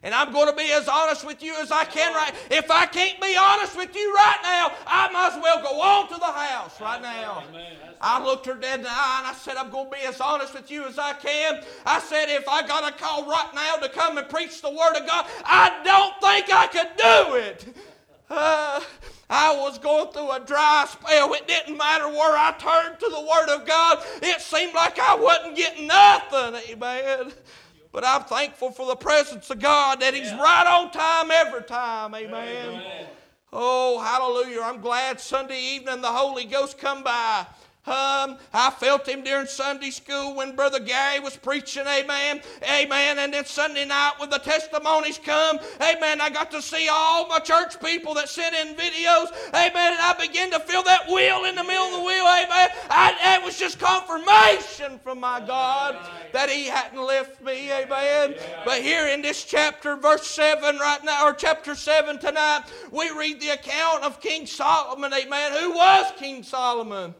And 0.03 0.13
I'm 0.13 0.33
going 0.33 0.49
to 0.49 0.55
be 0.55 0.69
as 0.73 0.89
honest 0.89 1.25
with 1.25 1.41
you 1.41 1.55
as 1.61 1.71
I 1.71 1.85
can 1.85 2.13
right. 2.13 2.33
If 2.51 2.69
I 2.69 2.85
can't 2.85 3.21
be 3.21 3.37
honest 3.37 3.77
with 3.77 3.95
you 3.95 4.13
right 4.13 4.39
now, 4.43 4.73
I 4.85 5.09
might 5.13 5.33
as 5.33 5.41
well 5.41 5.61
go 5.63 5.81
on 5.81 6.09
to 6.09 6.15
the 6.15 6.25
house 6.25 6.79
right 6.81 7.01
now. 7.01 7.41
I 8.01 8.21
looked 8.21 8.45
her 8.47 8.53
dead 8.53 8.79
in 8.79 8.83
the 8.83 8.91
eye 8.91 9.19
and 9.19 9.27
I 9.27 9.33
said, 9.33 9.55
I'm 9.55 9.69
going 9.69 9.89
to 9.89 9.91
be 9.91 10.03
as 10.05 10.19
honest 10.19 10.53
with 10.53 10.69
you 10.69 10.85
as 10.85 10.99
I 10.99 11.13
can. 11.13 11.63
I 11.85 12.01
said, 12.01 12.25
if 12.27 12.49
I 12.49 12.67
got 12.67 12.91
a 12.91 12.93
call 12.97 13.25
right 13.25 13.49
now 13.55 13.77
to 13.77 13.87
come 13.87 14.17
and 14.17 14.27
preach 14.27 14.61
the 14.61 14.69
Word 14.69 14.97
of 14.97 15.07
God, 15.07 15.25
I 15.45 15.81
don't 15.85 16.19
think 16.19 16.51
I 16.53 16.67
could 16.67 16.97
do 16.97 17.35
it. 17.35 17.92
Uh, 18.29 18.79
I 19.29 19.55
was 19.55 19.79
going 19.79 20.11
through 20.11 20.31
a 20.31 20.39
dry 20.39 20.85
spell. 20.87 21.33
It 21.33 21.47
didn't 21.47 21.77
matter 21.77 22.07
where 22.07 22.37
I 22.37 22.51
turned 22.51 22.99
to 22.99 23.09
the 23.09 23.21
Word 23.21 23.49
of 23.49 23.65
God. 23.65 24.03
It 24.21 24.41
seemed 24.41 24.73
like 24.73 24.99
I 24.99 25.15
wasn't 25.15 25.55
getting 25.55 25.87
nothing. 25.87 26.55
Amen. 26.69 27.31
But 27.91 28.03
I'm 28.05 28.23
thankful 28.23 28.71
for 28.71 28.85
the 28.85 28.95
presence 28.95 29.49
of 29.49 29.59
God 29.59 30.01
that 30.01 30.13
He's 30.13 30.25
yeah. 30.25 30.41
right 30.41 30.67
on 30.67 30.91
time 30.91 31.31
every 31.31 31.63
time. 31.63 32.13
Amen. 32.13 32.69
Amen. 32.69 33.07
Oh, 33.51 33.99
hallelujah. 34.01 34.61
I'm 34.61 34.81
glad 34.81 35.19
Sunday 35.19 35.61
evening 35.61 36.01
the 36.01 36.07
Holy 36.07 36.45
Ghost 36.45 36.77
come 36.77 37.03
by. 37.03 37.45
Um, 37.85 38.37
I 38.53 38.71
felt 38.79 39.09
him 39.09 39.25
during 39.25 39.45
Sunday 39.45 39.89
school 39.89 40.35
when 40.35 40.55
Brother 40.55 40.79
Gary 40.79 41.19
was 41.19 41.35
preaching, 41.35 41.83
amen, 41.85 42.39
amen. 42.63 43.19
And 43.19 43.33
then 43.33 43.43
Sunday 43.43 43.83
night 43.83 44.13
when 44.19 44.29
the 44.29 44.37
testimonies 44.37 45.17
come, 45.17 45.59
amen, 45.81 46.21
I 46.21 46.29
got 46.29 46.49
to 46.51 46.61
see 46.61 46.87
all 46.89 47.27
my 47.27 47.39
church 47.39 47.81
people 47.81 48.13
that 48.13 48.29
sent 48.29 48.55
in 48.55 48.75
videos, 48.75 49.33
amen, 49.49 49.93
and 49.93 50.01
I 50.01 50.15
began 50.17 50.49
to 50.51 50.61
feel 50.61 50.81
that 50.83 51.09
wheel 51.09 51.43
in 51.43 51.55
the 51.55 51.63
middle 51.63 51.87
of 51.87 51.99
the 51.99 52.05
wheel, 52.05 52.23
amen. 52.23 52.69
I, 52.89 53.37
it 53.37 53.43
was 53.43 53.59
just 53.59 53.79
confirmation 53.79 54.97
from 54.99 55.19
my 55.19 55.41
God 55.45 55.97
that 56.31 56.49
he 56.49 56.67
hadn't 56.67 57.05
left 57.05 57.41
me, 57.41 57.69
amen. 57.69 58.35
But 58.63 58.81
here 58.81 59.09
in 59.09 59.21
this 59.21 59.43
chapter, 59.43 59.97
verse 59.97 60.25
7 60.27 60.77
right 60.77 61.03
now, 61.03 61.27
or 61.27 61.33
chapter 61.33 61.75
7 61.75 62.17
tonight, 62.17 62.63
we 62.91 63.09
read 63.09 63.41
the 63.41 63.49
account 63.49 64.03
of 64.03 64.21
King 64.21 64.45
Solomon, 64.45 65.13
amen. 65.13 65.51
Who 65.59 65.73
was 65.73 66.13
King 66.17 66.43
Solomon? 66.43 67.13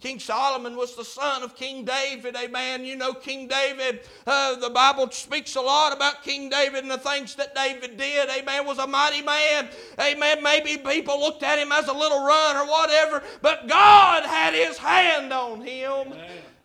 King 0.00 0.18
Solomon 0.18 0.76
was 0.76 0.94
the 0.94 1.04
son 1.04 1.42
of 1.42 1.56
King 1.56 1.84
David. 1.84 2.36
Amen. 2.36 2.84
You 2.84 2.96
know, 2.96 3.14
King 3.14 3.48
David, 3.48 4.00
uh, 4.26 4.56
the 4.56 4.68
Bible 4.68 5.10
speaks 5.10 5.56
a 5.56 5.60
lot 5.60 5.94
about 5.94 6.22
King 6.22 6.50
David 6.50 6.82
and 6.82 6.90
the 6.90 6.98
things 6.98 7.34
that 7.36 7.54
David 7.54 7.96
did. 7.96 8.28
Amen. 8.28 8.66
Was 8.66 8.78
a 8.78 8.86
mighty 8.86 9.22
man. 9.22 9.68
Amen. 9.98 10.42
Maybe 10.42 10.76
people 10.76 11.18
looked 11.18 11.42
at 11.42 11.58
him 11.58 11.72
as 11.72 11.88
a 11.88 11.94
little 11.94 12.24
run 12.26 12.56
or 12.56 12.66
whatever, 12.66 13.22
but 13.40 13.68
God 13.68 14.24
had 14.24 14.52
his 14.52 14.76
hand 14.76 15.32
on 15.32 15.62
him. 15.62 16.12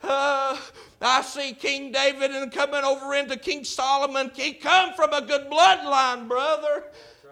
Uh, 0.03 0.57
I 0.99 1.21
see 1.21 1.53
King 1.53 1.91
David 1.91 2.31
and 2.31 2.51
coming 2.51 2.83
over 2.83 3.13
into 3.13 3.37
King 3.37 3.63
Solomon. 3.63 4.31
He 4.35 4.53
come 4.53 4.93
from 4.93 5.13
a 5.13 5.21
good 5.21 5.49
bloodline, 5.49 6.27
brother. 6.27 6.85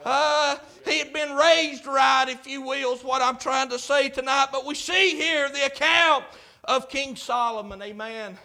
Uh, 0.06 0.58
he 0.86 1.00
had 1.00 1.14
been 1.14 1.36
raised 1.36 1.86
right, 1.86 2.26
if 2.28 2.48
you 2.48 2.62
will, 2.62 2.94
is 2.94 3.04
what 3.04 3.22
I'm 3.22 3.38
trying 3.38 3.70
to 3.70 3.80
say 3.80 4.10
tonight. 4.10 4.48
But 4.52 4.66
we 4.66 4.76
see 4.76 5.16
here 5.16 5.50
the 5.50 5.66
account 5.66 6.26
of 6.64 6.90
King 6.90 7.16
Solomon. 7.16 7.82
Amen. 7.82 8.38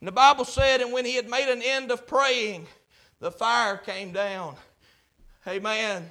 And 0.00 0.08
the 0.08 0.12
Bible 0.12 0.44
said, 0.44 0.80
and 0.80 0.92
when 0.92 1.04
he 1.04 1.14
had 1.14 1.28
made 1.28 1.50
an 1.50 1.62
end 1.62 1.90
of 1.90 2.06
praying, 2.06 2.66
the 3.20 3.30
fire 3.30 3.76
came 3.76 4.12
down. 4.12 4.56
Amen. 5.46 6.10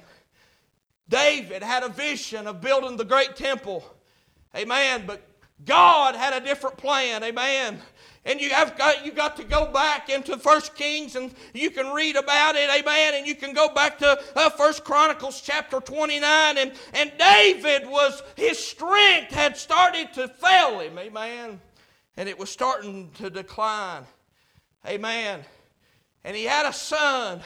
David 1.08 1.62
had 1.62 1.82
a 1.82 1.88
vision 1.88 2.46
of 2.46 2.60
building 2.60 2.96
the 2.96 3.04
great 3.04 3.36
temple. 3.36 3.84
Amen. 4.56 5.04
But 5.06 5.22
God 5.64 6.14
had 6.14 6.40
a 6.40 6.44
different 6.44 6.76
plan. 6.76 7.24
Amen. 7.24 7.80
And 8.26 8.40
you 8.40 8.50
have 8.50 8.76
got 8.76 9.06
you 9.06 9.12
got 9.12 9.36
to 9.36 9.44
go 9.44 9.70
back 9.70 10.08
into 10.08 10.36
First 10.36 10.74
Kings 10.74 11.14
and 11.14 11.32
you 11.54 11.70
can 11.70 11.92
read 11.92 12.16
about 12.16 12.56
it, 12.56 12.68
amen. 12.68 13.14
And 13.14 13.26
you 13.26 13.36
can 13.36 13.54
go 13.54 13.72
back 13.72 13.98
to 13.98 14.20
uh, 14.34 14.50
First 14.50 14.82
Chronicles 14.82 15.40
chapter 15.40 15.78
29. 15.78 16.58
And, 16.58 16.72
and 16.92 17.12
David 17.18 17.88
was 17.88 18.24
his 18.34 18.58
strength 18.58 19.32
had 19.32 19.56
started 19.56 20.12
to 20.14 20.26
fail 20.26 20.80
him, 20.80 20.98
amen. 20.98 21.60
And 22.16 22.28
it 22.28 22.36
was 22.36 22.50
starting 22.50 23.10
to 23.18 23.30
decline. 23.30 24.02
Amen. 24.84 25.40
And 26.24 26.36
he 26.36 26.44
had 26.44 26.66
a 26.66 26.72
son 26.72 27.40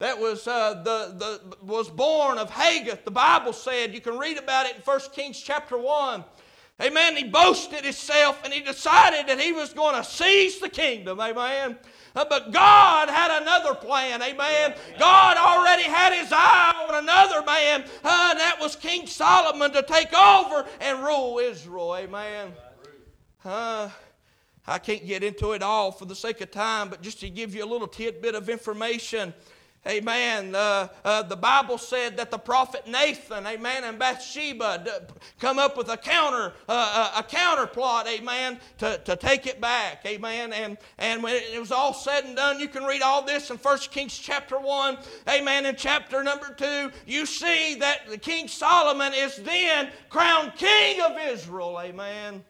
that 0.00 0.18
was 0.18 0.48
uh, 0.48 0.82
the, 0.82 1.14
the 1.16 1.64
was 1.64 1.88
born 1.88 2.38
of 2.38 2.50
Haggith. 2.50 3.04
The 3.04 3.12
Bible 3.12 3.52
said 3.52 3.94
you 3.94 4.00
can 4.00 4.18
read 4.18 4.36
about 4.36 4.66
it 4.66 4.74
in 4.74 4.82
First 4.82 5.12
Kings 5.12 5.40
chapter 5.40 5.78
one. 5.78 6.24
Amen. 6.82 7.16
He 7.16 7.24
boasted 7.24 7.84
himself 7.84 8.44
and 8.44 8.52
he 8.52 8.60
decided 8.60 9.28
that 9.28 9.38
he 9.38 9.52
was 9.52 9.72
going 9.72 9.94
to 9.94 10.02
seize 10.02 10.58
the 10.58 10.68
kingdom. 10.68 11.20
Amen. 11.20 11.78
Uh, 12.14 12.24
but 12.28 12.52
God 12.52 13.08
had 13.08 13.40
another 13.40 13.74
plan. 13.74 14.20
Amen. 14.22 14.74
God 14.98 15.36
already 15.36 15.84
had 15.84 16.12
his 16.12 16.30
eye 16.32 16.86
on 16.88 17.02
another 17.02 17.42
man, 17.46 17.82
uh, 18.04 18.28
and 18.30 18.40
that 18.40 18.58
was 18.60 18.76
King 18.76 19.06
Solomon 19.06 19.72
to 19.72 19.82
take 19.82 20.12
over 20.12 20.66
and 20.80 21.02
rule 21.02 21.38
Israel. 21.38 21.96
Amen. 21.96 22.52
Uh, 23.44 23.88
I 24.66 24.78
can't 24.78 25.06
get 25.06 25.24
into 25.24 25.52
it 25.52 25.62
all 25.62 25.90
for 25.90 26.04
the 26.04 26.14
sake 26.14 26.40
of 26.40 26.50
time, 26.50 26.88
but 26.88 27.00
just 27.00 27.20
to 27.20 27.30
give 27.30 27.54
you 27.54 27.64
a 27.64 27.66
little 27.66 27.88
tidbit 27.88 28.34
of 28.34 28.48
information. 28.48 29.32
Amen. 29.84 30.54
Uh, 30.54 30.86
uh, 31.04 31.22
the 31.24 31.34
Bible 31.34 31.76
said 31.76 32.16
that 32.16 32.30
the 32.30 32.38
prophet 32.38 32.86
Nathan, 32.86 33.44
amen, 33.44 33.82
and 33.82 33.98
Bathsheba 33.98 35.08
come 35.40 35.58
up 35.58 35.76
with 35.76 35.88
a 35.88 35.96
counter, 35.96 36.52
uh, 36.68 37.10
uh, 37.16 37.18
a 37.18 37.22
counter 37.24 37.66
plot, 37.66 38.06
amen, 38.06 38.60
to, 38.78 39.00
to 39.04 39.16
take 39.16 39.48
it 39.48 39.60
back, 39.60 40.06
amen. 40.06 40.52
And, 40.52 40.78
and 40.98 41.20
when 41.20 41.34
it 41.34 41.58
was 41.58 41.72
all 41.72 41.92
said 41.92 42.24
and 42.24 42.36
done, 42.36 42.60
you 42.60 42.68
can 42.68 42.84
read 42.84 43.02
all 43.02 43.22
this 43.22 43.50
in 43.50 43.56
1 43.56 43.78
Kings 43.90 44.16
chapter 44.16 44.56
1, 44.56 44.98
amen. 45.28 45.66
In 45.66 45.74
chapter 45.74 46.22
number 46.22 46.54
2, 46.56 46.92
you 47.04 47.26
see 47.26 47.74
that 47.80 48.08
the 48.08 48.18
King 48.18 48.46
Solomon 48.46 49.12
is 49.12 49.34
then 49.38 49.90
crowned 50.08 50.54
king 50.54 51.00
of 51.00 51.16
Israel, 51.18 51.80
amen. 51.82 52.44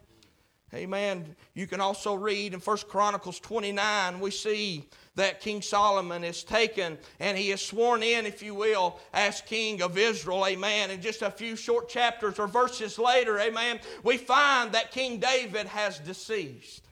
Amen. 0.71 1.35
You 1.53 1.67
can 1.67 1.81
also 1.81 2.15
read 2.15 2.53
in 2.53 2.59
1 2.59 2.77
Chronicles 2.87 3.39
29, 3.39 4.19
we 4.19 4.29
see 4.29 4.87
that 5.15 5.41
King 5.41 5.61
Solomon 5.61 6.23
is 6.23 6.43
taken 6.43 6.97
and 7.19 7.37
he 7.37 7.51
is 7.51 7.61
sworn 7.61 8.01
in, 8.01 8.25
if 8.25 8.41
you 8.41 8.55
will, 8.55 8.99
as 9.13 9.41
king 9.41 9.81
of 9.81 9.97
Israel. 9.97 10.45
Amen. 10.45 10.89
And 10.89 11.01
just 11.01 11.21
a 11.21 11.29
few 11.29 11.55
short 11.55 11.87
chapters 11.87 12.39
or 12.39 12.47
verses 12.47 12.97
later, 12.97 13.39
amen, 13.39 13.79
we 14.03 14.17
find 14.17 14.71
that 14.71 14.91
King 14.91 15.19
David 15.19 15.67
has 15.67 15.99
deceased. 15.99 16.83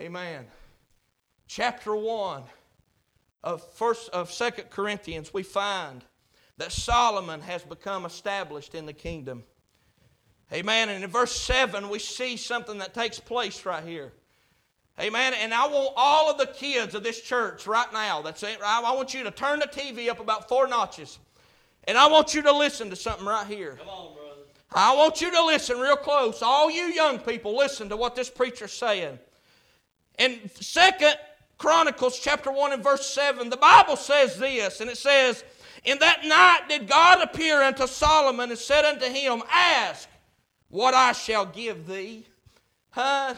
Amen. 0.00 0.46
Chapter 1.46 1.94
1 1.94 2.42
of 3.44 3.62
first 3.74 4.08
of 4.10 4.32
Second 4.32 4.70
Corinthians, 4.70 5.34
we 5.34 5.42
find 5.42 6.02
that 6.56 6.72
Solomon 6.72 7.40
has 7.40 7.62
become 7.62 8.06
established 8.06 8.74
in 8.74 8.86
the 8.86 8.92
kingdom. 8.92 9.44
Amen. 10.52 10.88
And 10.88 11.02
in 11.02 11.10
verse 11.10 11.32
7, 11.32 11.88
we 11.88 11.98
see 11.98 12.36
something 12.36 12.78
that 12.78 12.94
takes 12.94 13.18
place 13.18 13.66
right 13.66 13.84
here. 13.84 14.12
Amen. 15.02 15.34
And 15.34 15.52
I 15.52 15.66
want 15.66 15.92
all 15.96 16.30
of 16.30 16.38
the 16.38 16.46
kids 16.46 16.94
of 16.94 17.02
this 17.02 17.20
church 17.20 17.66
right 17.66 17.92
now, 17.92 18.22
that's 18.22 18.42
it, 18.42 18.58
I 18.64 18.80
want 18.94 19.12
you 19.12 19.24
to 19.24 19.30
turn 19.30 19.58
the 19.58 19.66
TV 19.66 20.08
up 20.08 20.20
about 20.20 20.48
four 20.48 20.68
notches. 20.68 21.18
And 21.84 21.98
I 21.98 22.06
want 22.06 22.34
you 22.34 22.42
to 22.42 22.52
listen 22.52 22.90
to 22.90 22.96
something 22.96 23.26
right 23.26 23.46
here. 23.46 23.76
Come 23.78 23.88
on, 23.88 24.14
brother. 24.14 24.42
I 24.72 24.94
want 24.94 25.20
you 25.20 25.30
to 25.32 25.44
listen 25.44 25.78
real 25.78 25.96
close. 25.96 26.40
All 26.40 26.70
you 26.70 26.84
young 26.84 27.18
people, 27.18 27.56
listen 27.56 27.88
to 27.88 27.96
what 27.96 28.14
this 28.14 28.30
preacher's 28.30 28.72
saying. 28.72 29.18
In 30.18 30.48
Second 30.54 31.16
Chronicles 31.58 32.18
chapter 32.18 32.52
1 32.52 32.72
and 32.72 32.82
verse 32.82 33.06
7, 33.06 33.50
the 33.50 33.56
Bible 33.56 33.96
says 33.96 34.38
this, 34.38 34.80
and 34.80 34.88
it 34.88 34.96
says, 34.96 35.42
In 35.84 35.98
that 35.98 36.24
night 36.24 36.68
did 36.68 36.88
God 36.88 37.22
appear 37.22 37.62
unto 37.62 37.86
Solomon 37.88 38.50
and 38.50 38.58
said 38.58 38.84
unto 38.84 39.06
him, 39.06 39.42
Ask 39.50 40.08
what 40.68 40.94
I 40.94 41.12
shall 41.12 41.46
give 41.46 41.86
thee. 41.88 42.24
Huh? 42.90 43.34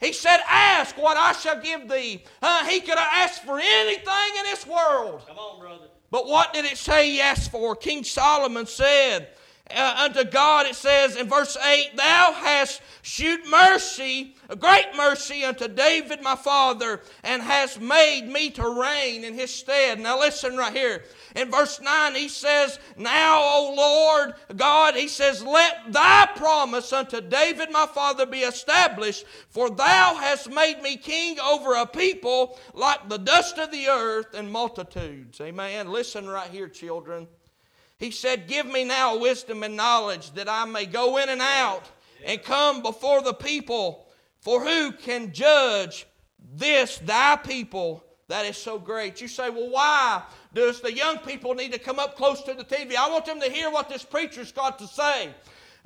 He 0.00 0.12
said, 0.12 0.38
Ask 0.48 0.96
what 0.96 1.16
I 1.16 1.32
shall 1.32 1.60
give 1.60 1.88
thee. 1.88 2.24
Uh, 2.42 2.66
he 2.66 2.80
could 2.80 2.98
have 2.98 3.12
asked 3.12 3.44
for 3.44 3.58
anything 3.58 4.36
in 4.38 4.44
this 4.44 4.66
world. 4.66 5.22
Come 5.26 5.38
on, 5.38 5.60
brother. 5.60 5.86
But 6.10 6.26
what 6.26 6.52
did 6.52 6.64
it 6.64 6.78
say 6.78 7.10
he 7.10 7.20
asked 7.20 7.50
for? 7.50 7.74
King 7.74 8.04
Solomon 8.04 8.66
said, 8.66 9.28
uh, 9.70 9.94
unto 9.98 10.24
God, 10.24 10.66
it 10.66 10.74
says 10.74 11.16
in 11.16 11.26
verse 11.26 11.56
8, 11.56 11.96
Thou 11.96 12.32
hast 12.32 12.82
shewed 13.00 13.46
mercy, 13.48 14.36
a 14.50 14.56
great 14.56 14.88
mercy 14.94 15.42
unto 15.42 15.68
David 15.68 16.20
my 16.20 16.36
father, 16.36 17.00
and 17.22 17.40
hast 17.40 17.80
made 17.80 18.28
me 18.28 18.50
to 18.50 18.80
reign 18.82 19.24
in 19.24 19.32
his 19.32 19.50
stead. 19.50 19.98
Now 19.98 20.18
listen 20.20 20.58
right 20.58 20.72
here. 20.72 21.04
In 21.34 21.50
verse 21.50 21.80
9, 21.80 22.14
he 22.14 22.28
says, 22.28 22.78
Now, 22.98 23.40
O 23.42 23.74
Lord 23.74 24.34
God, 24.54 24.96
he 24.96 25.08
says, 25.08 25.42
Let 25.42 25.90
thy 25.90 26.28
promise 26.36 26.92
unto 26.92 27.22
David 27.22 27.70
my 27.72 27.86
father 27.86 28.26
be 28.26 28.40
established, 28.40 29.24
for 29.48 29.70
thou 29.70 30.14
hast 30.16 30.50
made 30.50 30.82
me 30.82 30.98
king 30.98 31.40
over 31.40 31.74
a 31.76 31.86
people 31.86 32.58
like 32.74 33.08
the 33.08 33.18
dust 33.18 33.56
of 33.56 33.70
the 33.72 33.88
earth 33.88 34.34
and 34.34 34.52
multitudes. 34.52 35.40
Amen. 35.40 35.90
Listen 35.90 36.28
right 36.28 36.50
here, 36.50 36.68
children. 36.68 37.26
He 38.04 38.10
said, 38.10 38.46
Give 38.46 38.66
me 38.66 38.84
now 38.84 39.16
wisdom 39.16 39.62
and 39.62 39.78
knowledge 39.78 40.32
that 40.32 40.46
I 40.46 40.66
may 40.66 40.84
go 40.84 41.16
in 41.16 41.30
and 41.30 41.40
out 41.40 41.90
and 42.22 42.42
come 42.42 42.82
before 42.82 43.22
the 43.22 43.32
people. 43.32 44.06
For 44.42 44.62
who 44.62 44.92
can 44.92 45.32
judge 45.32 46.06
this 46.38 46.98
thy 46.98 47.36
people 47.36 48.04
that 48.28 48.44
is 48.44 48.58
so 48.58 48.78
great? 48.78 49.22
You 49.22 49.28
say, 49.28 49.48
Well, 49.48 49.70
why? 49.70 50.22
Does 50.52 50.82
the 50.82 50.92
young 50.92 51.16
people 51.16 51.54
need 51.54 51.72
to 51.72 51.78
come 51.78 51.98
up 51.98 52.14
close 52.14 52.42
to 52.42 52.52
the 52.52 52.62
TV? 52.62 52.94
I 52.94 53.08
want 53.08 53.24
them 53.24 53.40
to 53.40 53.50
hear 53.50 53.70
what 53.70 53.88
this 53.88 54.04
preacher's 54.04 54.52
got 54.52 54.78
to 54.80 54.86
say. 54.86 55.30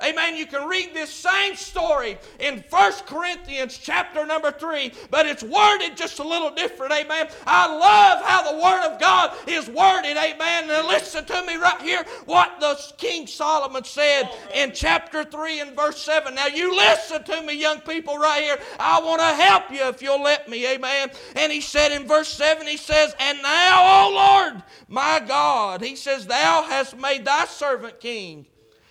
Amen. 0.00 0.36
You 0.36 0.46
can 0.46 0.68
read 0.68 0.94
this 0.94 1.12
same 1.12 1.56
story 1.56 2.18
in 2.38 2.62
1 2.70 2.92
Corinthians 3.04 3.76
chapter 3.76 4.24
number 4.24 4.52
3, 4.52 4.92
but 5.10 5.26
it's 5.26 5.42
worded 5.42 5.96
just 5.96 6.20
a 6.20 6.22
little 6.22 6.54
different. 6.54 6.92
Amen. 6.92 7.28
I 7.44 7.66
love 7.66 8.24
how 8.24 8.52
the 8.52 8.62
Word 8.62 8.94
of 8.94 9.00
God 9.00 9.36
is 9.48 9.68
worded. 9.68 10.16
Amen. 10.16 10.70
And 10.70 10.86
listen 10.86 11.24
to 11.24 11.42
me 11.44 11.56
right 11.56 11.82
here 11.82 12.04
what 12.26 12.60
the 12.60 12.80
King 12.96 13.26
Solomon 13.26 13.82
said 13.82 14.30
in 14.54 14.70
chapter 14.72 15.24
3 15.24 15.62
and 15.62 15.74
verse 15.74 16.00
7. 16.00 16.32
Now, 16.32 16.46
you 16.46 16.76
listen 16.76 17.24
to 17.24 17.42
me, 17.42 17.54
young 17.54 17.80
people, 17.80 18.18
right 18.18 18.42
here. 18.42 18.58
I 18.78 19.00
want 19.00 19.20
to 19.20 19.42
help 19.42 19.68
you 19.72 19.84
if 19.88 20.00
you'll 20.00 20.22
let 20.22 20.48
me. 20.48 20.64
Amen. 20.68 21.10
And 21.34 21.50
he 21.50 21.60
said 21.60 21.90
in 21.90 22.06
verse 22.06 22.28
7, 22.28 22.68
he 22.68 22.76
says, 22.76 23.16
And 23.18 23.42
now, 23.42 24.06
O 24.06 24.14
Lord, 24.14 24.62
my 24.86 25.20
God, 25.26 25.82
he 25.82 25.96
says, 25.96 26.24
Thou 26.24 26.62
hast 26.62 26.96
made 26.96 27.24
thy 27.24 27.46
servant 27.46 27.98
king 27.98 28.46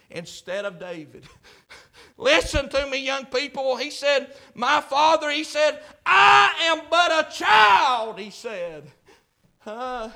instead 0.10 0.66
of 0.66 0.80
David. 0.80 1.24
Listen 2.18 2.68
to 2.70 2.88
me, 2.88 3.06
young 3.06 3.26
people. 3.26 3.76
He 3.76 3.92
said, 3.92 4.34
My 4.56 4.82
father, 4.82 5.30
he 5.30 5.44
said, 5.44 5.82
I 6.06 6.52
am 6.64 6.82
but 6.90 7.12
a 7.12 7.32
child, 7.32 8.20
he 8.20 8.32
said. 8.32 8.92
Uh, 9.66 10.10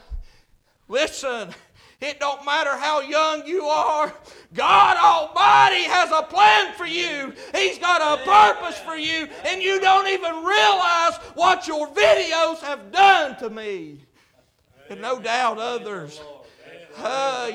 listen, 0.88 1.50
it 2.00 2.20
don't 2.20 2.44
matter 2.44 2.76
how 2.76 3.02
young 3.02 3.46
you 3.46 3.66
are. 3.66 4.12
God 4.54 4.98
Almighty 4.98 5.84
has 5.84 6.10
a 6.12 6.24
plan 6.24 6.74
for 6.74 6.88
you. 6.88 7.34
He's 7.54 7.78
got 7.78 8.02
a 8.02 8.24
purpose 8.24 8.80
for 8.80 8.96
you, 8.96 9.28
and 9.46 9.62
you 9.62 9.80
don't 9.80 10.08
even 10.08 10.44
realize 10.44 11.18
what 11.36 11.68
your 11.68 11.88
videos 11.90 12.60
have 12.60 12.92
done 12.92 13.38
to 13.38 13.50
me. 13.50 14.00
And 14.90 15.02
no 15.02 15.20
doubt 15.20 15.60
others. 15.60 16.20
Uh, 16.98 17.52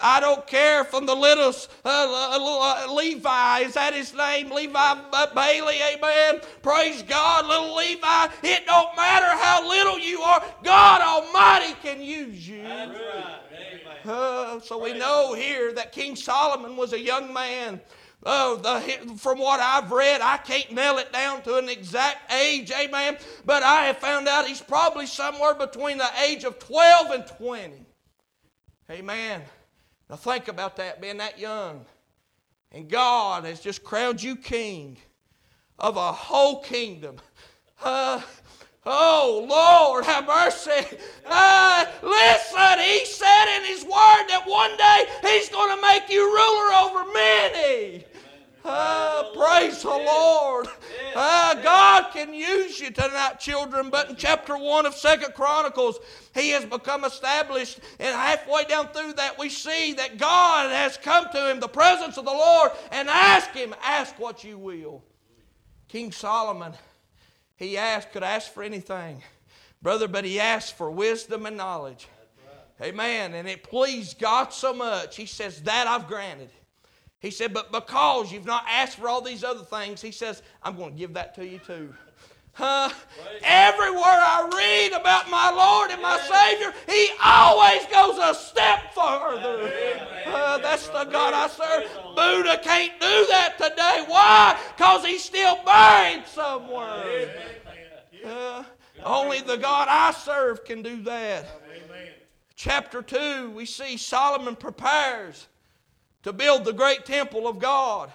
I 0.00 0.20
don't 0.20 0.46
care 0.46 0.84
from 0.84 1.06
the 1.06 1.14
little 1.14 1.54
uh, 1.84 2.86
uh, 2.88 2.92
Levi, 2.92 3.60
is 3.60 3.74
that 3.74 3.94
his 3.94 4.14
name? 4.14 4.50
Levi 4.50 4.78
uh, 4.78 5.34
Bailey, 5.34 5.76
amen. 5.94 6.40
Praise 6.62 7.02
God, 7.02 7.46
little 7.46 7.76
Levi. 7.76 8.28
It 8.42 8.66
don't 8.66 8.94
matter 8.96 9.26
how 9.26 9.68
little 9.68 9.98
you 9.98 10.20
are, 10.20 10.42
God 10.62 11.00
Almighty 11.00 11.74
can 11.82 12.02
use 12.02 12.48
you. 12.48 12.64
Uh, 14.04 14.60
so 14.60 14.82
we 14.82 14.92
know 14.92 15.34
here 15.34 15.72
that 15.72 15.92
King 15.92 16.14
Solomon 16.14 16.76
was 16.76 16.92
a 16.92 17.00
young 17.00 17.32
man. 17.32 17.80
Oh, 18.24 18.56
the, 18.56 19.16
from 19.18 19.38
what 19.38 19.60
I've 19.60 19.92
read, 19.92 20.20
I 20.20 20.36
can't 20.38 20.72
nail 20.72 20.98
it 20.98 21.12
down 21.12 21.42
to 21.42 21.56
an 21.56 21.68
exact 21.68 22.32
age, 22.32 22.72
amen. 22.72 23.18
But 23.44 23.62
I 23.62 23.84
have 23.84 23.98
found 23.98 24.26
out 24.26 24.48
he's 24.48 24.60
probably 24.60 25.06
somewhere 25.06 25.54
between 25.54 25.98
the 25.98 26.08
age 26.26 26.44
of 26.44 26.58
12 26.58 27.10
and 27.12 27.26
20. 27.26 27.86
Amen. 28.90 29.42
Now 30.08 30.16
think 30.16 30.48
about 30.48 30.76
that, 30.76 31.00
being 31.00 31.18
that 31.18 31.38
young. 31.38 31.84
And 32.72 32.88
God 32.88 33.44
has 33.44 33.60
just 33.60 33.82
crowned 33.82 34.22
you 34.22 34.36
king 34.36 34.98
of 35.78 35.96
a 35.96 36.12
whole 36.12 36.60
kingdom. 36.62 37.16
Uh, 37.82 38.20
oh, 38.84 39.46
Lord, 39.48 40.04
have 40.04 40.26
mercy. 40.26 40.96
Uh, 41.26 41.84
listen, 42.02 42.78
He 42.78 43.04
said 43.04 43.56
in 43.58 43.64
His 43.64 43.82
Word 43.82 44.26
that 44.28 44.44
one 44.46 44.76
day 44.76 45.06
He's 45.28 45.48
going 45.48 45.74
to 45.74 45.82
make 45.82 46.08
you 46.08 46.24
ruler 46.24 46.72
over 46.72 47.12
many. 47.12 48.04
Uh, 48.68 49.22
praise 49.32 49.82
the 49.82 49.88
Lord. 49.88 50.66
Uh, 51.14 51.54
God 51.62 52.10
can 52.12 52.34
use 52.34 52.80
you 52.80 52.90
tonight, 52.90 53.38
children. 53.38 53.90
But 53.90 54.10
in 54.10 54.16
chapter 54.16 54.58
1 54.58 54.86
of 54.86 54.94
Second 54.94 55.34
Chronicles, 55.34 56.00
he 56.34 56.50
has 56.50 56.64
become 56.64 57.04
established. 57.04 57.78
And 58.00 58.14
halfway 58.16 58.64
down 58.64 58.88
through 58.88 59.12
that, 59.14 59.38
we 59.38 59.50
see 59.50 59.92
that 59.94 60.18
God 60.18 60.72
has 60.72 60.96
come 60.96 61.26
to 61.32 61.50
him, 61.50 61.60
the 61.60 61.68
presence 61.68 62.16
of 62.16 62.24
the 62.24 62.32
Lord, 62.32 62.72
and 62.90 63.08
ask 63.08 63.50
him, 63.50 63.72
Ask 63.84 64.18
what 64.18 64.42
you 64.42 64.58
will. 64.58 65.04
King 65.86 66.10
Solomon, 66.10 66.72
he 67.54 67.78
asked, 67.78 68.10
could 68.12 68.24
ask 68.24 68.52
for 68.52 68.64
anything, 68.64 69.22
brother, 69.80 70.08
but 70.08 70.24
he 70.24 70.40
asked 70.40 70.76
for 70.76 70.90
wisdom 70.90 71.46
and 71.46 71.56
knowledge. 71.56 72.08
Amen. 72.82 73.32
And 73.32 73.48
it 73.48 73.62
pleased 73.62 74.18
God 74.18 74.52
so 74.52 74.74
much, 74.74 75.16
he 75.16 75.26
says, 75.26 75.62
That 75.62 75.86
I've 75.86 76.08
granted. 76.08 76.50
He 77.20 77.30
said, 77.30 77.54
But 77.54 77.72
because 77.72 78.30
you've 78.30 78.46
not 78.46 78.64
asked 78.68 78.98
for 78.98 79.08
all 79.08 79.20
these 79.20 79.44
other 79.44 79.64
things, 79.64 80.02
he 80.02 80.12
says, 80.12 80.42
I'm 80.62 80.76
going 80.76 80.92
to 80.92 80.98
give 80.98 81.14
that 81.14 81.34
to 81.36 81.46
you 81.46 81.58
too. 81.58 81.94
Uh, 82.58 82.90
everywhere 83.42 84.00
I 84.02 84.48
read 84.56 84.98
about 84.98 85.30
my 85.30 85.50
Lord 85.50 85.90
and 85.90 86.00
my 86.00 86.18
Savior, 86.18 86.72
He 86.88 87.10
always 87.22 87.84
goes 87.86 88.18
a 88.18 88.34
step 88.34 88.94
further. 88.94 89.70
Uh, 90.24 90.58
that's 90.58 90.88
the 90.88 91.04
God 91.04 91.34
I 91.34 91.48
serve. 91.48 91.90
Buddha 92.14 92.58
can't 92.62 92.98
do 92.98 93.26
that 93.28 93.56
today. 93.58 94.04
Why? 94.06 94.58
Because 94.74 95.04
he's 95.04 95.22
still 95.22 95.58
buried 95.64 96.26
somewhere. 96.26 97.30
Uh, 98.24 98.64
only 99.04 99.40
the 99.40 99.56
God 99.56 99.88
I 99.90 100.12
serve 100.12 100.64
can 100.64 100.80
do 100.80 101.02
that. 101.02 101.46
Chapter 102.54 103.02
2, 103.02 103.50
we 103.50 103.66
see 103.66 103.98
Solomon 103.98 104.56
prepares 104.56 105.46
to 106.26 106.32
build 106.32 106.64
the 106.64 106.72
great 106.72 107.06
temple 107.06 107.46
of 107.46 107.60
God. 107.60 108.10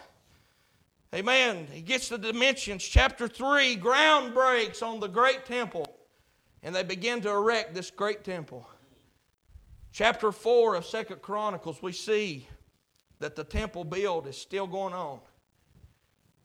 Amen. 1.15 1.65
He 1.71 1.79
gets 1.79 2.09
the 2.09 2.17
dimensions. 2.17 2.83
Chapter 2.83 3.25
3 3.25 3.77
ground 3.77 4.33
breaks 4.33 4.81
on 4.81 4.99
the 4.99 5.07
great 5.07 5.45
temple, 5.45 5.87
and 6.61 6.75
they 6.75 6.83
begin 6.83 7.21
to 7.21 7.29
erect 7.29 7.73
this 7.73 7.89
great 7.89 8.25
temple. 8.25 8.67
Chapter 9.93 10.33
4 10.33 10.75
of 10.75 10.85
Second 10.85 11.21
Chronicles, 11.21 11.81
we 11.81 11.93
see 11.93 12.49
that 13.19 13.37
the 13.37 13.45
temple 13.45 13.85
build 13.85 14.27
is 14.27 14.35
still 14.35 14.67
going 14.67 14.93
on. 14.93 15.21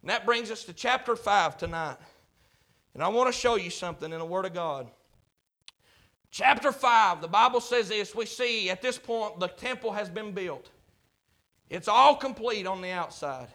And 0.03 0.11
that 0.11 0.25
brings 0.25 0.53
us 0.53 0.63
to 0.67 0.73
chapter 0.73 1.17
5 1.17 1.57
tonight. 1.57 1.97
And 2.95 3.03
I 3.03 3.09
want 3.09 3.27
to 3.27 3.37
show 3.37 3.57
you 3.57 3.71
something 3.71 4.13
in 4.13 4.21
the 4.21 4.25
Word 4.25 4.45
of 4.45 4.55
God. 4.55 4.89
Chapter 6.31 6.71
5, 6.71 7.21
the 7.21 7.27
Bible 7.27 7.61
says 7.61 7.89
this. 7.89 8.15
We 8.15 8.25
see 8.25 8.71
at 8.71 8.83
this 8.83 8.99
point 8.99 9.41
the 9.41 9.49
temple 9.49 9.91
has 9.91 10.09
been 10.09 10.31
built. 10.31 10.71
It's 11.69 11.89
all 11.89 12.17
complete 12.17 12.67
on 12.67 12.81
the 12.81 12.91
outside. 12.91 13.49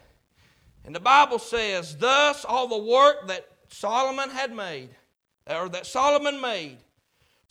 And 0.84 0.94
the 0.94 1.00
Bible 1.00 1.38
says, 1.38 1.96
Thus 1.96 2.44
all 2.44 2.68
the 2.68 2.90
work 2.90 3.28
that 3.28 3.48
Solomon 3.68 4.30
had 4.30 4.54
made, 4.54 4.90
or 5.46 5.68
that 5.70 5.86
Solomon 5.86 6.40
made, 6.40 6.78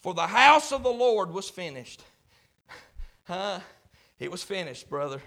for 0.02 0.14
the 0.14 0.28
house 0.28 0.72
of 0.72 0.84
the 0.84 0.92
Lord 0.92 1.32
was 1.32 1.50
finished. 1.50 2.04
huh? 3.24 3.60
It 4.20 4.32
was 4.32 4.44
finished, 4.44 4.90
brother. 4.90 5.22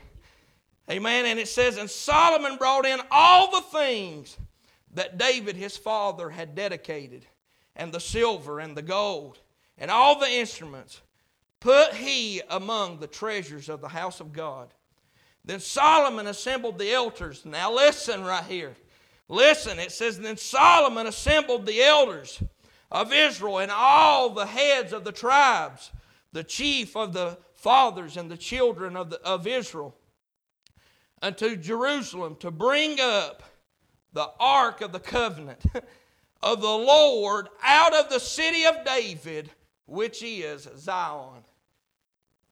Amen. 0.91 1.25
And 1.27 1.39
it 1.39 1.49
says, 1.49 1.79
And 1.79 1.91
Solomon 1.91 2.57
brought 2.57 2.87
in 2.87 3.01
all 3.11 3.51
the 3.51 3.63
things 3.79 4.37
that 4.93 5.19
David 5.19 5.57
his 5.57 5.77
father 5.77 6.31
had 6.31 6.55
dedicated, 6.55 7.27
and 7.75 7.93
the 7.93 8.01
silver 8.01 8.61
and 8.61 8.77
the 8.77 8.83
gold, 8.83 9.39
and 9.79 9.91
all 9.91 10.21
the 10.21 10.31
instruments, 10.31 11.01
put 11.59 11.95
he 11.95 12.41
among 12.49 13.01
the 13.01 13.07
treasures 13.07 13.69
of 13.69 13.81
the 13.81 13.89
house 13.89 14.21
of 14.21 14.33
God. 14.33 14.73
Then 15.45 15.61
Solomon 15.61 16.27
assembled 16.27 16.79
the 16.79 16.93
elders. 16.93 17.45
Now 17.45 17.73
listen 17.73 18.25
right 18.25 18.45
here. 18.45 18.75
Listen, 19.29 19.79
it 19.79 19.93
says, 19.93 20.19
Then 20.19 20.37
Solomon 20.37 21.07
assembled 21.07 21.67
the 21.67 21.83
elders 21.83 22.43
of 22.91 23.13
Israel 23.13 23.59
and 23.59 23.71
all 23.71 24.31
the 24.31 24.47
heads 24.47 24.93
of 24.93 25.05
the 25.05 25.13
tribes, 25.13 25.91
the 26.33 26.45
chief 26.45 26.97
of 26.97 27.13
the 27.13 27.39
fathers 27.53 28.17
and 28.17 28.31
the 28.31 28.37
children 28.37 28.97
of, 28.97 29.11
the, 29.11 29.21
of 29.23 29.47
Israel, 29.47 29.95
unto 31.21 31.57
Jerusalem 31.57 32.37
to 32.41 32.51
bring 32.51 32.99
up 33.01 33.43
the 34.13 34.31
ark 34.39 34.81
of 34.81 34.93
the 34.93 35.01
covenant 35.01 35.65
of 36.43 36.61
the 36.61 36.67
Lord 36.67 37.49
out 37.63 37.95
of 37.95 38.11
the 38.11 38.21
city 38.21 38.65
of 38.65 38.85
David, 38.85 39.51
which 39.87 40.23
is 40.23 40.69
Zion 40.77 41.43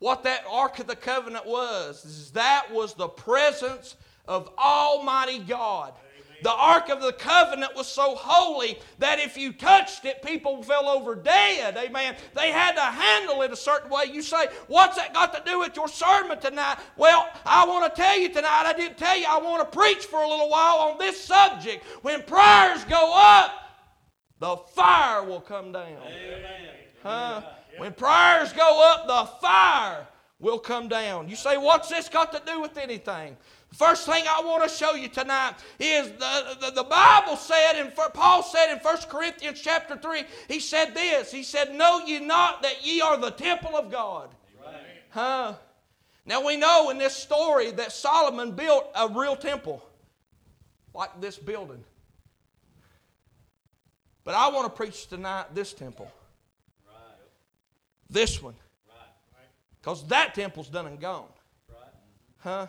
what 0.02 0.24
that 0.24 0.44
Ark 0.50 0.80
of 0.80 0.88
the 0.88 0.96
Covenant 0.96 1.46
was. 1.46 2.04
Is 2.04 2.32
that 2.32 2.66
was 2.72 2.94
the 2.94 3.08
presence 3.08 3.94
of 4.26 4.50
Almighty 4.58 5.38
God. 5.38 5.94
The 6.42 6.50
Ark 6.50 6.88
of 6.88 7.00
the 7.00 7.12
Covenant 7.12 7.76
was 7.76 7.86
so 7.86 8.16
holy 8.16 8.80
that 8.98 9.20
if 9.20 9.36
you 9.36 9.52
touched 9.52 10.04
it, 10.04 10.20
people 10.22 10.60
fell 10.64 10.88
over 10.88 11.14
dead. 11.14 11.76
Amen. 11.76 12.16
They 12.34 12.50
had 12.50 12.72
to 12.72 12.80
handle 12.80 13.42
it 13.42 13.52
a 13.52 13.56
certain 13.56 13.90
way. 13.90 14.06
You 14.12 14.22
say, 14.22 14.48
What's 14.66 14.96
that 14.96 15.14
got 15.14 15.32
to 15.34 15.42
do 15.48 15.60
with 15.60 15.76
your 15.76 15.86
sermon 15.86 16.40
tonight? 16.40 16.78
Well, 16.96 17.28
I 17.46 17.64
want 17.64 17.94
to 17.94 18.02
tell 18.02 18.18
you 18.18 18.28
tonight, 18.28 18.64
I 18.66 18.72
didn't 18.72 18.98
tell 18.98 19.16
you, 19.16 19.26
I 19.28 19.38
want 19.38 19.70
to 19.70 19.78
preach 19.78 20.06
for 20.06 20.20
a 20.20 20.28
little 20.28 20.50
while 20.50 20.78
on 20.78 20.98
this 20.98 21.22
subject. 21.22 21.84
When 22.02 22.24
prayers 22.24 22.82
go 22.86 23.12
up, 23.14 23.52
the 24.40 24.56
fire 24.74 25.22
will 25.22 25.40
come 25.40 25.70
down. 25.70 25.98
Amen. 26.04 26.42
Huh? 27.02 27.42
When 27.78 27.92
prayers 27.92 28.52
go 28.52 28.92
up, 28.92 29.06
the 29.06 29.30
fire 29.40 30.06
will 30.38 30.58
come 30.58 30.88
down. 30.88 31.28
You 31.28 31.36
say, 31.36 31.56
what's 31.56 31.88
this 31.88 32.08
got 32.08 32.32
to 32.32 32.42
do 32.44 32.60
with 32.60 32.76
anything? 32.76 33.36
First 33.72 34.04
thing 34.04 34.24
I 34.28 34.42
want 34.44 34.62
to 34.64 34.68
show 34.68 34.94
you 34.94 35.08
tonight 35.08 35.54
is 35.78 36.10
the, 36.12 36.56
the, 36.60 36.70
the, 36.72 36.84
Bible 36.84 37.36
said, 37.36 37.76
and 37.76 37.92
Paul 38.12 38.42
said 38.42 38.70
in 38.70 38.78
1 38.78 38.96
Corinthians 39.08 39.60
chapter 39.60 39.96
3, 39.96 40.24
he 40.48 40.60
said 40.60 40.94
this. 40.94 41.32
He 41.32 41.42
said, 41.42 41.74
Know 41.74 42.02
ye 42.04 42.20
not 42.20 42.62
that 42.62 42.86
ye 42.86 43.00
are 43.00 43.16
the 43.16 43.30
temple 43.30 43.74
of 43.74 43.90
God? 43.90 44.28
Huh? 45.08 45.54
Now 46.26 46.44
we 46.44 46.56
know 46.56 46.90
in 46.90 46.98
this 46.98 47.16
story 47.16 47.70
that 47.72 47.92
Solomon 47.92 48.52
built 48.52 48.90
a 48.94 49.08
real 49.08 49.36
temple 49.36 49.82
like 50.94 51.20
this 51.20 51.38
building. 51.38 51.82
But 54.24 54.34
I 54.34 54.50
want 54.50 54.66
to 54.66 54.70
preach 54.70 55.06
tonight 55.08 55.54
this 55.54 55.72
temple. 55.72 56.10
This 58.12 58.42
one. 58.42 58.54
Because 59.80 60.06
that 60.08 60.34
temple's 60.34 60.68
done 60.68 60.86
and 60.86 61.00
gone. 61.00 61.26
Huh? 62.38 62.66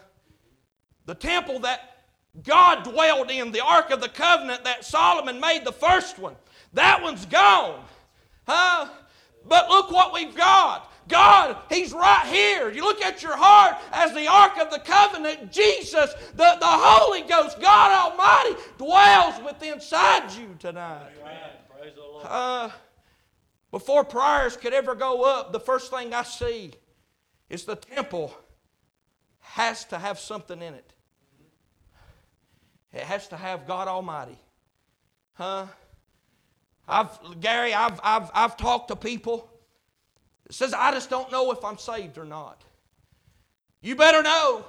The 1.05 1.13
temple 1.13 1.59
that 1.59 1.97
God 2.43 2.83
dwelled 2.83 3.29
in, 3.29 3.51
the 3.51 3.63
Ark 3.63 3.91
of 3.91 4.01
the 4.01 4.09
Covenant 4.09 4.63
that 4.63 4.83
Solomon 4.83 5.39
made, 5.39 5.65
the 5.65 5.71
first 5.73 6.17
one, 6.17 6.35
that 6.73 7.03
one's 7.03 7.25
gone. 7.27 7.83
Huh? 8.47 8.87
But 9.47 9.69
look 9.69 9.91
what 9.91 10.13
we've 10.13 10.35
got. 10.35 10.91
God, 11.07 11.57
He's 11.69 11.91
right 11.91 12.25
here. 12.25 12.71
You 12.71 12.83
look 12.83 13.01
at 13.01 13.21
your 13.21 13.35
heart 13.35 13.75
as 13.91 14.13
the 14.13 14.27
Ark 14.27 14.57
of 14.57 14.71
the 14.71 14.79
Covenant, 14.79 15.51
Jesus, 15.51 16.13
the, 16.31 16.57
the 16.59 16.65
Holy 16.65 17.21
Ghost, 17.21 17.61
God 17.61 18.11
Almighty, 18.11 18.55
dwells 18.77 19.43
within 19.43 19.73
inside 19.73 20.31
you 20.31 20.55
tonight. 20.59 21.11
Amen. 21.21 21.37
Praise 21.69 21.93
the 21.95 22.01
Lord. 22.01 22.25
Uh, 22.27 22.69
before 23.73 24.03
prayers 24.03 24.55
could 24.55 24.71
ever 24.71 24.93
go 24.93 25.23
up, 25.23 25.51
the 25.51 25.59
first 25.59 25.89
thing 25.89 26.13
I 26.13 26.21
see 26.21 26.73
is 27.49 27.65
the 27.65 27.75
temple 27.75 28.31
has 29.39 29.83
to 29.85 29.97
have 29.97 30.19
something 30.19 30.61
in 30.61 30.75
it. 30.75 30.93
It 32.93 33.01
has 33.01 33.27
to 33.29 33.35
have 33.35 33.65
God 33.65 33.87
Almighty. 33.87 34.37
Huh? 35.33 35.65
I've, 36.87 37.17
Gary, 37.41 37.73
I've, 37.73 37.99
I've, 38.03 38.29
I've 38.35 38.57
talked 38.57 38.89
to 38.89 38.95
people 38.95 39.49
that 40.45 40.53
says, 40.53 40.75
I 40.75 40.91
just 40.91 41.09
don't 41.09 41.31
know 41.31 41.51
if 41.51 41.65
I'm 41.65 41.79
saved 41.79 42.19
or 42.19 42.25
not. 42.25 42.61
You 43.81 43.95
better 43.95 44.21
know. 44.21 44.65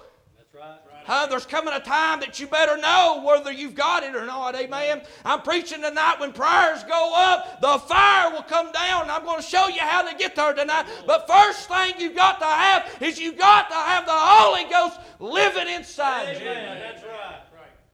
Right. 0.54 0.78
Huh? 1.04 1.26
There's 1.26 1.44
coming 1.44 1.74
a 1.74 1.80
time 1.80 2.20
that 2.20 2.38
you 2.38 2.46
better 2.46 2.78
know 2.78 3.22
whether 3.24 3.52
you've 3.52 3.74
got 3.74 4.04
it 4.04 4.14
or 4.14 4.24
not. 4.24 4.54
Amen. 4.54 5.02
I'm 5.24 5.42
preaching 5.42 5.82
tonight 5.82 6.18
when 6.18 6.32
prayers 6.32 6.82
go 6.84 7.12
up, 7.14 7.60
the 7.60 7.78
fire 7.86 8.30
will 8.30 8.42
come 8.42 8.72
down. 8.72 9.10
I'm 9.10 9.24
going 9.24 9.40
to 9.40 9.46
show 9.46 9.68
you 9.68 9.80
how 9.80 10.08
to 10.08 10.16
get 10.16 10.34
there 10.34 10.54
tonight. 10.54 10.86
But 11.06 11.26
first 11.26 11.68
thing 11.68 11.94
you've 11.98 12.14
got 12.14 12.38
to 12.38 12.46
have 12.46 12.96
is 13.02 13.18
you've 13.18 13.36
got 13.36 13.68
to 13.68 13.74
have 13.74 14.06
the 14.06 14.12
Holy 14.14 14.64
Ghost 14.70 14.98
living 15.18 15.68
inside 15.68 16.36
Amen. 16.36 16.78
you. 16.78 16.82
That's 16.82 17.02
right. 17.02 17.40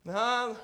Huh? 0.08 0.54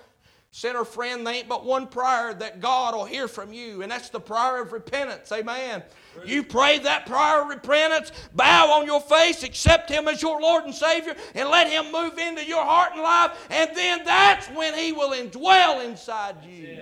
Sinner 0.52 0.84
friend, 0.84 1.26
there 1.26 1.34
ain't 1.34 1.48
but 1.48 1.66
one 1.66 1.86
prayer 1.86 2.32
that 2.32 2.60
God 2.60 2.94
will 2.94 3.04
hear 3.04 3.28
from 3.28 3.52
you, 3.52 3.82
and 3.82 3.92
that's 3.92 4.08
the 4.08 4.20
prayer 4.20 4.62
of 4.62 4.72
repentance. 4.72 5.30
Amen. 5.30 5.82
You 6.24 6.42
pray 6.42 6.78
that 6.80 7.06
prayer 7.06 7.42
of 7.42 7.48
repentance, 7.48 8.12
bow 8.34 8.72
on 8.72 8.86
your 8.86 9.00
face, 9.00 9.42
accept 9.42 9.90
Him 9.90 10.08
as 10.08 10.22
your 10.22 10.40
Lord 10.40 10.64
and 10.64 10.74
Savior, 10.74 11.14
and 11.34 11.48
let 11.48 11.68
Him 11.68 11.92
move 11.92 12.18
into 12.18 12.44
your 12.44 12.64
heart 12.64 12.92
and 12.94 13.02
life, 13.02 13.46
and 13.50 13.70
then 13.76 14.04
that's 14.04 14.48
when 14.48 14.74
He 14.74 14.92
will 14.92 15.10
indwell 15.10 15.84
inside 15.84 16.36
you. 16.44 16.78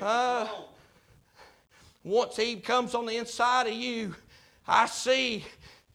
Uh, 0.00 0.48
once 2.04 2.36
He 2.36 2.56
comes 2.56 2.94
on 2.94 3.06
the 3.06 3.16
inside 3.16 3.66
of 3.66 3.74
you, 3.74 4.14
I 4.66 4.86
see 4.86 5.44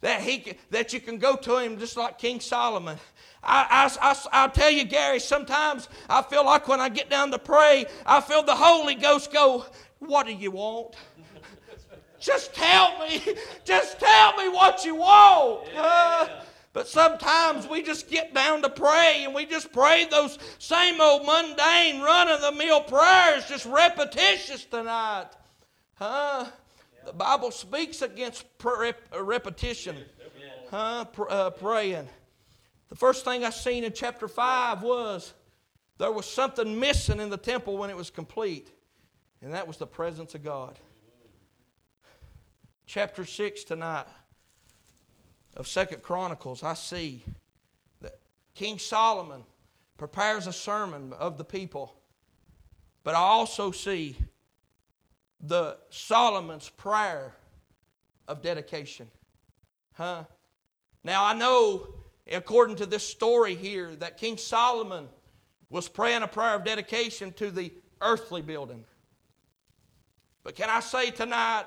that, 0.01 0.21
he, 0.21 0.53
that 0.69 0.93
you 0.93 0.99
can 0.99 1.17
go 1.17 1.35
to 1.35 1.57
Him 1.57 1.79
just 1.79 1.97
like 1.97 2.19
King 2.19 2.39
Solomon. 2.39 2.97
I, 3.43 3.89
I, 4.01 4.11
I, 4.11 4.15
I'll 4.31 4.49
tell 4.49 4.71
you, 4.71 4.83
Gary, 4.83 5.19
sometimes 5.19 5.87
I 6.09 6.21
feel 6.23 6.43
like 6.45 6.67
when 6.67 6.79
I 6.79 6.89
get 6.89 7.09
down 7.09 7.31
to 7.31 7.39
pray, 7.39 7.85
I 8.05 8.21
feel 8.21 8.43
the 8.43 8.55
Holy 8.55 8.95
Ghost 8.95 9.31
go, 9.31 9.65
What 9.99 10.25
do 10.25 10.33
you 10.33 10.51
want? 10.51 10.95
Just 12.25 12.55
tell 12.55 12.97
me. 12.99 13.21
Just 13.65 13.99
tell 13.99 14.35
me 14.35 14.49
what 14.49 14.83
you 14.83 14.95
want. 14.95 15.67
Yeah. 15.71 15.81
Uh, 15.81 16.29
but 16.73 16.87
sometimes 16.87 17.67
we 17.69 17.81
just 17.83 18.09
get 18.09 18.33
down 18.33 18.61
to 18.63 18.69
pray 18.69 19.21
and 19.23 19.33
we 19.33 19.45
just 19.45 19.71
pray 19.71 20.07
those 20.11 20.37
same 20.59 20.99
old 20.99 21.25
mundane, 21.25 22.01
run 22.01 22.27
of 22.27 22.41
the 22.41 22.51
mill 22.51 22.81
prayers, 22.81 23.47
just 23.47 23.65
repetitious 23.65 24.65
tonight. 24.65 25.29
Huh? 25.93 26.47
The 27.05 27.13
Bible 27.13 27.51
speaks 27.51 28.01
against 28.01 28.45
repetition. 29.17 29.95
Huh? 30.69 31.05
Uh, 31.29 31.49
praying. 31.51 32.09
The 32.89 32.95
first 32.95 33.23
thing 33.23 33.45
I 33.45 33.51
seen 33.51 33.85
in 33.85 33.93
chapter 33.93 34.27
5 34.27 34.81
was 34.83 35.33
there 35.97 36.11
was 36.11 36.25
something 36.25 36.77
missing 36.77 37.21
in 37.21 37.29
the 37.29 37.37
temple 37.37 37.77
when 37.77 37.89
it 37.89 37.95
was 37.95 38.09
complete, 38.09 38.69
and 39.41 39.53
that 39.53 39.65
was 39.65 39.77
the 39.77 39.87
presence 39.87 40.35
of 40.35 40.43
God. 40.43 40.77
Chapter 42.85 43.25
6 43.25 43.63
tonight 43.63 44.05
of 45.57 45.67
Second 45.67 46.01
Chronicles, 46.01 46.63
I 46.63 46.73
see 46.73 47.23
that 48.01 48.19
King 48.53 48.79
Solomon 48.79 49.43
prepares 49.97 50.47
a 50.47 50.53
sermon 50.53 51.13
of 51.13 51.37
the 51.37 51.43
people, 51.43 51.95
but 53.03 53.15
I 53.15 53.19
also 53.19 53.71
see 53.71 54.17
the 55.41 55.77
Solomon's 55.89 56.69
prayer 56.69 57.33
of 58.27 58.41
dedication. 58.41 59.07
Huh? 59.93 60.23
Now 61.03 61.25
I 61.25 61.33
know 61.33 61.87
according 62.31 62.77
to 62.77 62.85
this 62.85 63.07
story 63.07 63.55
here, 63.55 63.95
that 63.95 64.17
King 64.17 64.37
Solomon 64.37 65.07
was 65.69 65.87
praying 65.87 66.23
a 66.23 66.27
prayer 66.27 66.55
of 66.55 66.63
dedication 66.63 67.31
to 67.33 67.51
the 67.51 67.71
earthly 68.01 68.41
building. 68.41 68.83
But 70.45 70.53
can 70.53 70.69
I 70.69 70.79
say 70.79 71.09
tonight, 71.09 71.63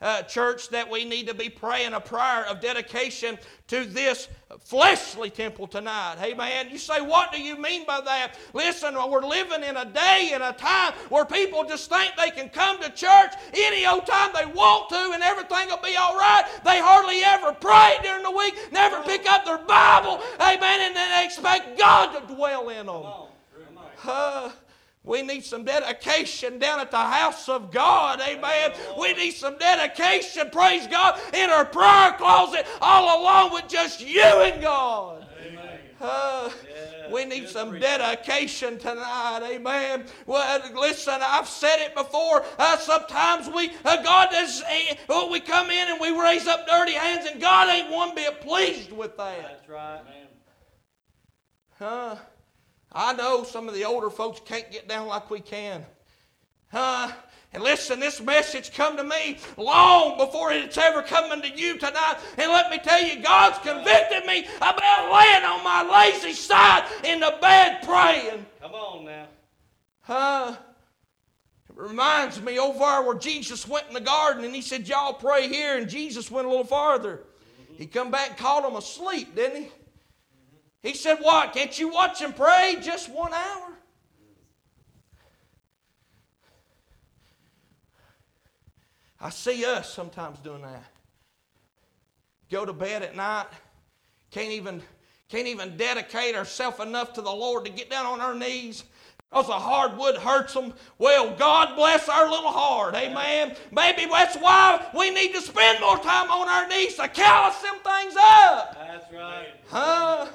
uh, 0.00 0.22
church, 0.22 0.68
that 0.68 0.88
we 0.88 1.04
need 1.04 1.26
to 1.26 1.34
be 1.34 1.48
praying 1.48 1.94
a 1.94 2.00
prayer 2.00 2.46
of 2.46 2.60
dedication 2.60 3.36
to 3.66 3.84
this 3.84 4.28
fleshly 4.60 5.30
temple 5.30 5.66
tonight? 5.66 6.14
Amen. 6.22 6.68
You 6.70 6.78
say, 6.78 7.00
what 7.00 7.32
do 7.32 7.42
you 7.42 7.60
mean 7.60 7.84
by 7.86 8.00
that? 8.00 8.36
Listen, 8.54 8.94
we're 8.94 9.26
living 9.26 9.64
in 9.64 9.76
a 9.76 9.84
day 9.84 10.30
and 10.32 10.44
a 10.44 10.52
time 10.52 10.92
where 11.08 11.24
people 11.24 11.64
just 11.64 11.90
think 11.90 12.12
they 12.16 12.30
can 12.30 12.48
come 12.48 12.80
to 12.80 12.90
church 12.90 13.34
any 13.52 13.84
old 13.84 14.06
time 14.06 14.30
they 14.32 14.46
want 14.46 14.90
to 14.90 15.10
and 15.12 15.24
everything 15.24 15.66
will 15.66 15.78
be 15.78 15.96
all 15.96 16.14
right. 16.14 16.44
They 16.64 16.78
hardly 16.78 17.24
ever 17.24 17.52
pray 17.52 17.96
during 18.00 18.22
the 18.22 18.30
week, 18.30 18.54
never 18.70 19.02
pick 19.02 19.28
up 19.28 19.44
their 19.44 19.58
Bible, 19.58 20.20
amen, 20.36 20.80
and 20.82 20.94
then 20.94 21.18
they 21.18 21.24
expect 21.24 21.76
God 21.76 22.12
to 22.12 22.32
dwell 22.32 22.68
in 22.68 22.86
them. 22.86 23.02
Uh, 24.06 24.50
we 25.02 25.22
need 25.22 25.44
some 25.44 25.64
dedication 25.64 26.58
down 26.58 26.78
at 26.78 26.90
the 26.90 26.98
house 26.98 27.48
of 27.48 27.70
God. 27.70 28.20
Amen. 28.20 28.72
We 28.98 29.14
need 29.14 29.32
some 29.32 29.56
dedication, 29.56 30.50
praise 30.50 30.86
God, 30.86 31.18
in 31.32 31.48
our 31.48 31.64
prayer 31.64 32.12
closet 32.18 32.66
all 32.82 33.20
along 33.20 33.52
with 33.52 33.66
just 33.66 34.06
you 34.06 34.22
and 34.22 34.60
God. 34.60 35.26
Uh, 36.00 36.50
we 37.10 37.24
need 37.24 37.48
some 37.48 37.78
dedication 37.78 38.78
tonight. 38.78 39.40
Amen. 39.42 40.04
Well, 40.26 40.62
listen, 40.74 41.18
I've 41.20 41.48
said 41.48 41.76
it 41.84 41.94
before. 41.94 42.44
Uh, 42.58 42.78
sometimes 42.78 43.48
we, 43.48 43.72
uh, 43.84 44.02
God 44.02 44.28
does, 44.30 44.62
uh, 44.62 45.28
we 45.30 45.40
come 45.40 45.70
in 45.70 45.90
and 45.90 46.00
we 46.00 46.18
raise 46.18 46.46
up 46.46 46.66
dirty 46.66 46.92
hands, 46.92 47.26
and 47.30 47.40
God 47.40 47.68
ain't 47.68 47.90
one 47.90 48.14
bit 48.14 48.40
pleased 48.40 48.92
with 48.92 49.16
that. 49.18 49.42
That's 49.42 49.68
right. 49.68 50.00
Huh? 51.78 52.16
I 52.92 53.12
know 53.12 53.44
some 53.44 53.68
of 53.68 53.74
the 53.74 53.84
older 53.84 54.10
folks 54.10 54.40
can't 54.44 54.70
get 54.70 54.88
down 54.88 55.06
like 55.06 55.30
we 55.30 55.40
can. 55.40 55.84
Huh? 56.72 57.12
And 57.52 57.62
listen, 57.64 57.98
this 57.98 58.20
message 58.20 58.72
come 58.72 58.96
to 58.96 59.02
me 59.02 59.38
long 59.56 60.16
before 60.16 60.52
it's 60.52 60.78
ever 60.78 61.02
coming 61.02 61.42
to 61.42 61.48
you 61.48 61.78
tonight. 61.78 62.16
And 62.38 62.50
let 62.52 62.70
me 62.70 62.78
tell 62.78 63.02
you, 63.02 63.20
God's 63.20 63.58
convicted 63.58 64.24
me 64.24 64.46
about 64.58 65.12
laying 65.12 65.44
on 65.44 65.64
my 65.64 65.82
lazy 65.82 66.32
side 66.32 66.84
in 67.04 67.18
the 67.18 67.34
bed 67.40 67.82
praying. 67.82 68.46
Come 68.60 68.72
on 68.72 69.04
now. 69.04 69.26
Huh? 70.02 70.56
It 71.68 71.76
reminds 71.76 72.40
me 72.40 72.58
over 72.58 73.02
where 73.02 73.18
Jesus 73.18 73.66
went 73.66 73.88
in 73.88 73.94
the 73.94 74.00
garden 74.00 74.44
and 74.44 74.54
he 74.54 74.62
said, 74.62 74.88
Y'all 74.88 75.14
pray 75.14 75.48
here, 75.48 75.76
and 75.76 75.88
Jesus 75.88 76.30
went 76.30 76.46
a 76.46 76.50
little 76.50 76.64
farther. 76.64 77.24
He 77.76 77.86
come 77.86 78.10
back 78.10 78.30
and 78.30 78.38
called 78.38 78.64
them 78.64 78.76
asleep, 78.76 79.34
didn't 79.34 79.64
he? 79.64 79.68
He 80.82 80.94
said, 80.94 81.18
What? 81.20 81.52
Can't 81.52 81.78
you 81.78 81.88
watch 81.88 82.22
and 82.22 82.34
pray 82.34 82.76
just 82.80 83.10
one 83.10 83.32
hour? 83.32 83.70
I 89.20 89.28
see 89.28 89.64
us 89.66 89.92
sometimes 89.92 90.38
doing 90.38 90.62
that. 90.62 90.84
Go 92.50 92.64
to 92.64 92.72
bed 92.72 93.02
at 93.02 93.14
night, 93.14 93.46
can't 94.30 94.50
even, 94.50 94.82
can't 95.28 95.46
even 95.46 95.76
dedicate 95.76 96.34
ourselves 96.34 96.80
enough 96.80 97.12
to 97.12 97.20
the 97.20 97.30
Lord 97.30 97.66
to 97.66 97.70
get 97.70 97.90
down 97.90 98.06
on 98.06 98.20
our 98.20 98.34
knees 98.34 98.84
because 99.30 99.46
the 99.46 99.52
hardwood 99.52 100.16
hurts 100.16 100.54
them. 100.54 100.72
Well, 100.98 101.36
God 101.36 101.76
bless 101.76 102.08
our 102.08 102.28
little 102.28 102.50
heart. 102.50 102.94
Amen. 102.94 103.54
Maybe 103.70 104.06
that's 104.06 104.36
why 104.36 104.84
we 104.96 105.10
need 105.10 105.34
to 105.34 105.40
spend 105.42 105.80
more 105.80 105.98
time 105.98 106.30
on 106.30 106.48
our 106.48 106.66
knees 106.66 106.96
to 106.96 107.06
callous 107.06 107.60
them 107.60 107.76
things 107.84 108.14
up. 108.18 108.74
That's 108.74 109.12
right. 109.12 109.48
Huh? 109.68 110.26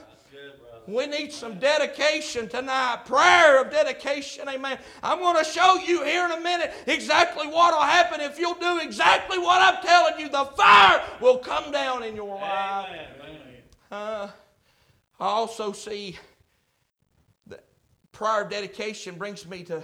We 0.87 1.07
need 1.07 1.33
some 1.33 1.57
dedication 1.57 2.47
tonight, 2.47 3.05
prayer 3.05 3.61
of 3.61 3.71
dedication. 3.71 4.47
Amen. 4.47 4.77
I'm 5.01 5.19
going 5.19 5.37
to 5.37 5.43
show 5.43 5.75
you 5.75 6.03
here 6.03 6.25
in 6.25 6.31
a 6.31 6.39
minute 6.39 6.73
exactly 6.85 7.47
what 7.47 7.73
will 7.73 7.81
happen 7.81 8.21
if 8.21 8.37
you'll 8.37 8.53
do 8.53 8.79
exactly 8.79 9.39
what 9.39 9.61
I'm 9.61 9.83
telling 9.83 10.19
you. 10.19 10.29
The 10.29 10.45
fire 10.55 11.01
will 11.19 11.39
come 11.39 11.71
down 11.71 12.03
in 12.03 12.15
your 12.15 12.35
life. 12.35 12.87
Amen. 13.19 13.39
Uh, 13.91 14.27
I 15.19 15.25
also 15.25 15.71
see 15.71 16.19
that 17.47 17.65
prior 18.11 18.47
dedication 18.47 19.15
brings 19.15 19.47
me 19.47 19.63
to 19.63 19.81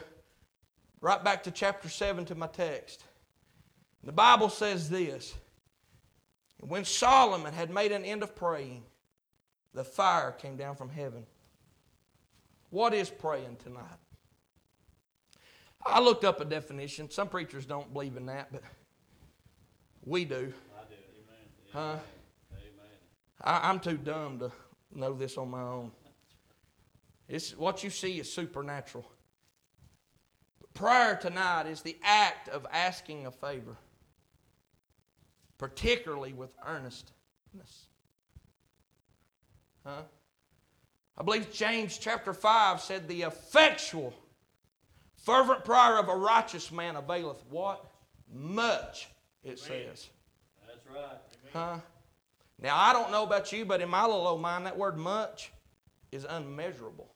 right 0.99 1.23
back 1.23 1.43
to 1.43 1.51
chapter 1.51 1.89
7 1.89 2.25
to 2.25 2.35
my 2.35 2.47
text. 2.47 3.05
The 4.03 4.11
Bible 4.11 4.49
says 4.49 4.89
this 4.89 5.33
When 6.59 6.85
Solomon 6.85 7.53
had 7.53 7.71
made 7.71 7.91
an 7.91 8.05
end 8.05 8.21
of 8.21 8.35
praying, 8.35 8.83
the 9.73 9.83
fire 9.83 10.31
came 10.31 10.57
down 10.57 10.75
from 10.75 10.89
heaven. 10.89 11.25
What 12.69 12.93
is 12.93 13.09
praying 13.09 13.57
tonight? 13.63 13.99
I 15.85 15.99
looked 15.99 16.23
up 16.23 16.41
a 16.41 16.45
definition. 16.45 17.09
Some 17.09 17.27
preachers 17.27 17.65
don't 17.65 17.91
believe 17.91 18.17
in 18.17 18.25
that, 18.27 18.51
but 18.51 18.61
we 20.05 20.25
do. 20.25 20.35
I 20.35 20.83
do. 20.87 20.95
Amen. 21.19 21.47
Huh? 21.73 21.99
Amen. 22.51 22.61
I, 23.41 23.69
I'm 23.69 23.79
too 23.79 23.97
dumb 23.97 24.39
to 24.39 24.51
know 24.93 25.13
this 25.13 25.37
on 25.37 25.49
my 25.49 25.61
own. 25.61 25.91
It's, 27.27 27.57
what 27.57 27.83
you 27.83 27.89
see 27.89 28.19
is 28.19 28.31
supernatural. 28.31 29.05
Prayer 30.73 31.15
tonight 31.15 31.67
is 31.67 31.81
the 31.81 31.97
act 32.03 32.47
of 32.49 32.65
asking 32.71 33.25
a 33.25 33.31
favor, 33.31 33.75
particularly 35.57 36.33
with 36.33 36.55
earnestness. 36.65 37.87
Huh? 39.85 40.01
I 41.17 41.23
believe 41.23 41.51
James 41.51 41.97
chapter 41.97 42.33
5 42.33 42.81
said, 42.81 43.07
The 43.07 43.23
effectual, 43.23 44.13
fervent 45.17 45.65
prayer 45.65 45.99
of 45.99 46.09
a 46.09 46.15
righteous 46.15 46.71
man 46.71 46.95
availeth 46.95 47.43
what? 47.49 47.85
Much, 48.33 49.09
it 49.43 49.59
says. 49.59 50.09
That's 50.67 50.87
right. 50.87 51.17
Huh? 51.53 51.77
Now, 52.61 52.77
I 52.77 52.93
don't 52.93 53.11
know 53.11 53.23
about 53.23 53.51
you, 53.51 53.65
but 53.65 53.81
in 53.81 53.89
my 53.89 54.05
little 54.05 54.27
old 54.27 54.41
mind, 54.41 54.65
that 54.65 54.77
word 54.77 54.97
much 54.97 55.51
is 56.11 56.25
unmeasurable. 56.29 57.09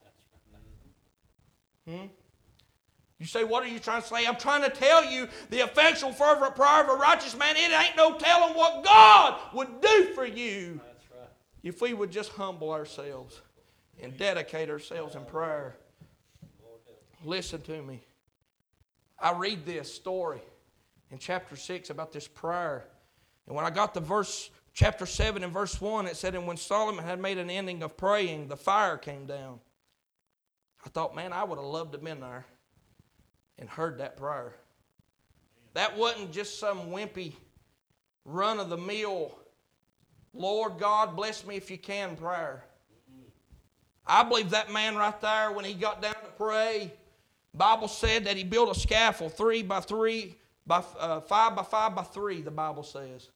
Hmm? 1.88 2.08
You 3.20 3.26
say, 3.26 3.44
what 3.44 3.64
are 3.64 3.68
you 3.68 3.80
trying 3.80 4.02
to 4.02 4.08
say? 4.08 4.26
I'm 4.26 4.36
trying 4.36 4.64
to 4.64 4.70
tell 4.70 5.06
you 5.06 5.28
the 5.50 5.60
effectual, 5.60 6.12
fervent 6.12 6.56
prayer 6.56 6.84
of 6.84 6.90
a 6.90 6.94
righteous 6.96 7.38
man, 7.38 7.56
it 7.56 7.72
ain't 7.72 7.96
no 7.96 8.18
telling 8.18 8.56
what 8.56 8.84
God 8.84 9.40
would 9.54 9.82
do 9.82 10.12
for 10.14 10.26
you. 10.26 10.82
If 11.66 11.82
we 11.82 11.96
would 11.96 12.12
just 12.12 12.32
humble 12.34 12.72
ourselves 12.72 13.42
and 14.02 14.16
dedicate 14.18 14.70
ourselves 14.70 15.16
in 15.16 15.26
prayer. 15.26 15.76
Listen 17.26 17.60
to 17.64 17.82
me. 17.82 18.02
I 19.20 19.34
read 19.34 19.66
this 19.66 19.92
story 19.92 20.42
in 21.10 21.18
chapter 21.18 21.56
6 21.56 21.90
about 21.90 22.14
this 22.14 22.28
prayer. 22.28 22.86
And 23.48 23.56
when 23.56 23.66
I 23.66 23.72
got 23.72 23.96
to 23.96 24.00
verse 24.00 24.52
chapter 24.74 25.08
7 25.08 25.44
and 25.44 25.52
verse 25.52 25.82
1, 25.82 26.06
it 26.06 26.16
said, 26.16 26.36
And 26.36 26.46
when 26.46 26.58
Solomon 26.58 27.04
had 27.04 27.20
made 27.20 27.40
an 27.40 27.50
ending 27.50 27.82
of 27.82 27.98
praying, 27.98 28.48
the 28.48 28.58
fire 28.58 28.98
came 28.98 29.26
down. 29.26 29.60
I 30.86 30.90
thought, 30.90 31.16
man, 31.16 31.34
I 31.34 31.44
would 31.44 31.58
have 31.58 31.66
loved 31.66 31.94
to 31.94 31.98
have 31.98 32.06
been 32.06 32.20
there 32.20 32.46
and 33.58 33.68
heard 33.68 33.98
that 33.98 34.18
prayer. 34.18 34.54
That 35.74 35.98
wasn't 35.98 36.32
just 36.32 36.60
some 36.60 36.92
wimpy, 36.92 37.34
run 38.24 38.60
of 38.60 38.70
the 38.70 38.78
mill, 38.78 39.36
Lord 40.36 40.78
God, 40.78 41.16
bless 41.16 41.46
me 41.46 41.56
if 41.56 41.72
you 41.72 41.78
can 41.78 42.16
prayer. 42.16 42.64
I 44.06 44.24
believe 44.24 44.52
that 44.52 44.72
man 44.72 44.96
right 44.96 45.20
there, 45.22 45.52
when 45.52 45.66
he 45.66 45.74
got 45.74 46.02
down 46.02 46.14
to 46.14 46.30
pray, 46.38 46.94
Bible 47.54 47.88
said 47.88 48.26
that 48.26 48.36
he 48.38 48.44
built 48.44 48.76
a 48.76 48.80
scaffold 48.80 49.34
three 49.34 49.64
by 49.64 49.80
three, 49.80 50.36
by 50.68 50.84
uh, 51.00 51.22
five 51.22 51.56
by 51.56 51.64
five 51.64 51.96
by 51.96 52.04
three. 52.04 52.42
The 52.42 52.52
Bible 52.52 52.84
says, 52.84 53.30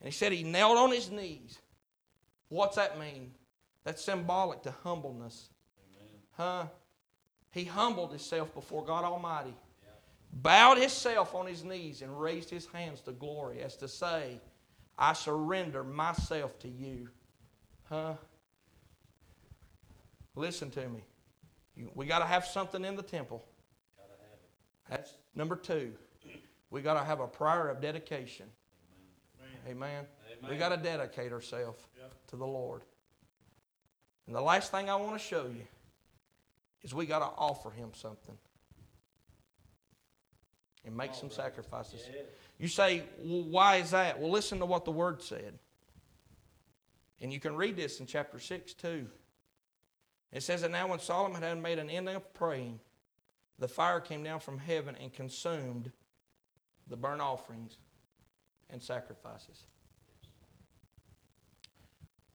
and 0.00 0.06
he 0.06 0.12
said 0.12 0.32
he 0.32 0.44
knelt 0.44 0.78
on 0.78 0.92
his 0.92 1.10
knees. 1.10 1.58
What's 2.48 2.76
that 2.76 2.98
mean? 2.98 3.32
That's 3.84 4.02
symbolic 4.02 4.62
to 4.62 4.70
humbleness, 4.84 5.48
huh? 6.32 6.66
He 7.50 7.64
humbled 7.64 8.10
himself 8.10 8.54
before 8.54 8.84
God 8.84 9.04
Almighty, 9.04 9.54
bowed 10.32 10.78
himself 10.78 11.34
on 11.34 11.46
his 11.46 11.64
knees, 11.64 12.00
and 12.00 12.18
raised 12.18 12.48
his 12.48 12.66
hands 12.66 13.00
to 13.02 13.12
glory, 13.12 13.60
as 13.60 13.76
to 13.78 13.88
say, 13.88 14.38
"I 14.98 15.12
surrender 15.14 15.82
myself 15.84 16.58
to 16.60 16.68
you," 16.68 17.08
huh? 17.84 18.14
Listen 20.34 20.70
to 20.72 20.88
me. 20.88 21.04
You- 21.76 21.90
We 21.94 22.06
got 22.06 22.20
to 22.20 22.26
have 22.26 22.44
something 22.46 22.84
in 22.84 22.96
the 22.96 23.02
temple. 23.02 23.44
Gotta 23.96 24.12
have 24.22 24.32
it. 24.32 24.50
That's 24.88 25.14
number 25.34 25.56
two. 25.56 25.96
We 26.70 26.80
got 26.80 26.94
to 26.94 27.04
have 27.04 27.20
a 27.20 27.26
prayer 27.28 27.68
of 27.68 27.80
dedication. 27.80 28.50
Amen. 29.68 30.06
We 30.50 30.56
got 30.56 30.70
to 30.70 30.76
dedicate 30.76 31.32
ourselves 31.32 31.86
to 32.28 32.36
the 32.36 32.46
Lord. 32.46 32.82
And 34.26 34.34
the 34.34 34.40
last 34.40 34.70
thing 34.70 34.88
I 34.88 34.96
want 34.96 35.12
to 35.12 35.18
show 35.18 35.46
you 35.46 35.66
is 36.82 36.94
we 36.94 37.06
got 37.06 37.18
to 37.18 37.26
offer 37.36 37.70
Him 37.70 37.92
something 37.94 38.36
and 40.84 40.96
make 40.96 41.14
some 41.14 41.30
sacrifices. 41.30 42.08
Yeah. 42.12 42.22
You 42.62 42.68
say, 42.68 43.02
well, 43.18 43.42
why 43.42 43.76
is 43.78 43.90
that? 43.90 44.20
Well, 44.20 44.30
listen 44.30 44.60
to 44.60 44.66
what 44.66 44.84
the 44.84 44.92
Word 44.92 45.20
said. 45.20 45.58
And 47.20 47.32
you 47.32 47.40
can 47.40 47.56
read 47.56 47.74
this 47.74 47.98
in 47.98 48.06
chapter 48.06 48.38
6 48.38 48.74
too. 48.74 49.08
It 50.30 50.44
says 50.44 50.62
that 50.62 50.70
now 50.70 50.86
when 50.86 51.00
Solomon 51.00 51.42
had 51.42 51.60
made 51.60 51.80
an 51.80 51.90
end 51.90 52.08
of 52.08 52.32
praying, 52.34 52.78
the 53.58 53.66
fire 53.66 53.98
came 53.98 54.22
down 54.22 54.38
from 54.38 54.58
heaven 54.58 54.96
and 55.02 55.12
consumed 55.12 55.90
the 56.86 56.96
burnt 56.96 57.20
offerings 57.20 57.78
and 58.70 58.80
sacrifices. 58.80 59.64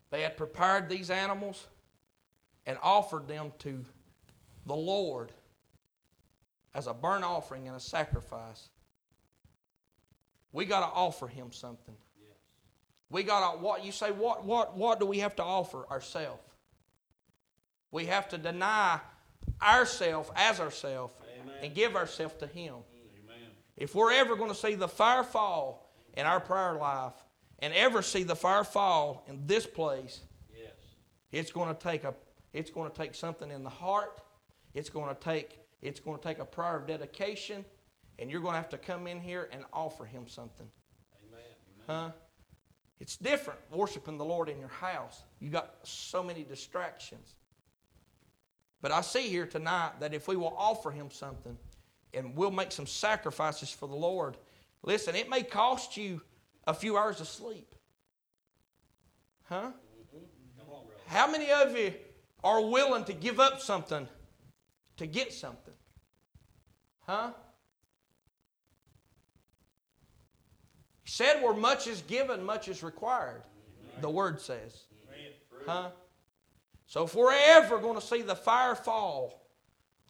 They 0.10 0.24
had 0.24 0.36
prepared 0.36 0.90
these 0.90 1.10
animals 1.10 1.68
and 2.66 2.78
offered 2.84 3.30
them 3.30 3.54
to 3.60 3.86
the 4.66 4.76
Lord 4.76 5.32
as 6.76 6.88
a 6.88 6.94
burnt 6.94 7.24
offering 7.24 7.70
and 7.70 7.78
a 7.78 7.80
sacrifice. 7.80 8.68
We 10.52 10.66
got 10.66 10.80
to 10.80 10.94
offer 10.94 11.28
him 11.28 11.52
something. 11.52 11.96
Yes. 12.20 12.38
We 13.10 13.24
got 13.24 13.54
to 13.54 13.58
what 13.60 13.84
you 13.86 13.92
say 13.92 14.12
what 14.12 14.46
what 14.46 14.78
what 14.78 15.00
do 15.00 15.06
we 15.06 15.20
have 15.20 15.36
to 15.38 15.44
offer 15.44 15.86
ourselves? 15.90 16.42
We 17.92 18.06
have 18.06 18.28
to 18.30 18.38
deny 18.38 19.00
ourselves 19.62 20.30
as 20.36 20.60
ourselves 20.60 21.14
and 21.62 21.74
give 21.74 21.96
ourselves 21.96 22.36
to 22.40 22.48
him. 22.48 22.76
Amen. 23.24 23.50
If 23.76 23.96
we're 23.96 24.12
ever 24.14 24.36
going 24.36 24.50
to 24.50 24.56
see 24.56 24.76
the 24.76 24.88
fire 24.88 25.24
fall 25.24 25.92
in 26.16 26.26
our 26.26 26.40
prayer 26.40 26.74
life 26.74 27.14
and 27.60 27.74
ever 27.74 28.02
see 28.02 28.24
the 28.24 28.36
fire 28.36 28.64
fall 28.64 29.24
in 29.28 29.46
this 29.46 29.66
place, 29.66 30.22
Yes. 30.56 30.72
it's 31.32 31.52
going 31.52 31.74
to 31.74 31.82
take 31.82 32.04
a 32.04 32.14
it's 32.54 32.70
going 32.72 32.90
to 32.90 32.96
take 32.98 33.16
something 33.16 33.52
in 33.52 33.64
the 33.64 33.70
heart. 33.70 34.22
It's 34.74 34.90
going 34.90 35.14
to 35.14 35.22
take 35.22 35.60
it's 35.82 36.00
going 36.00 36.18
to 36.18 36.24
take 36.24 36.40
a 36.40 36.46
prayer 36.46 36.76
of 36.78 36.88
dedication 36.88 37.64
and 38.20 38.30
you're 38.30 38.42
going 38.42 38.54
to 38.54 38.58
have 38.58 38.70
to 38.70 38.78
come 38.78 39.08
in 39.08 39.20
here 39.20 39.50
and 39.52 39.64
offer 39.74 40.06
him 40.06 40.28
something. 40.28 40.68
Amen. 41.28 41.42
Huh? 41.88 42.12
It's 43.00 43.16
different 43.16 43.60
worshiping 43.72 44.18
the 44.18 44.26
Lord 44.26 44.50
in 44.50 44.60
your 44.60 44.70
house. 44.70 45.24
You 45.40 45.50
got 45.50 45.76
so 45.84 46.24
many 46.24 46.44
distractions. 46.44 47.36
But 48.82 48.92
I 48.92 49.02
see 49.02 49.28
here 49.28 49.46
tonight 49.46 50.00
that 50.00 50.14
if 50.14 50.28
we 50.28 50.36
will 50.36 50.56
offer 50.58 50.92
Him 50.92 51.10
something 51.12 51.58
and 52.14 52.36
we'll 52.36 52.52
make 52.52 52.72
some 52.72 52.88
sacrifices 52.88 53.70
for 53.70 53.88
the 53.88 53.96
Lord, 53.96 54.38
listen, 54.84 55.16
it 55.16 55.30
may 55.30 55.44
cost 55.44 55.98
you 55.98 56.22
a 56.66 56.74
few 56.74 56.98
hours 56.98 57.22
of 57.22 57.28
sleep. 57.28 57.76
Huh? 59.44 59.72
Mm-hmm. 60.16 60.72
On. 60.72 60.84
How 61.08 61.30
many 61.30 61.52
of 61.52 61.78
you 61.78 61.94
are 62.44 62.62
willing 62.62 63.04
to 63.06 63.14
give 63.14 63.40
up 63.40 63.62
something 63.62 64.08
to 64.98 65.08
get 65.08 65.34
something? 65.34 65.74
Huh? 67.06 67.32
He 71.08 71.12
said, 71.14 71.42
where 71.42 71.54
much 71.54 71.88
is 71.88 72.02
given, 72.02 72.44
much 72.44 72.68
is 72.68 72.84
required. 72.84 73.44
The 74.02 74.10
word 74.10 74.42
says. 74.42 74.84
Huh? 75.66 75.92
So 76.86 77.06
if 77.06 77.16
we're 77.16 77.32
ever 77.32 77.78
going 77.78 77.96
to 77.96 78.06
see 78.06 78.22
the 78.22 78.36
fire 78.36 78.76
fall 78.76 79.48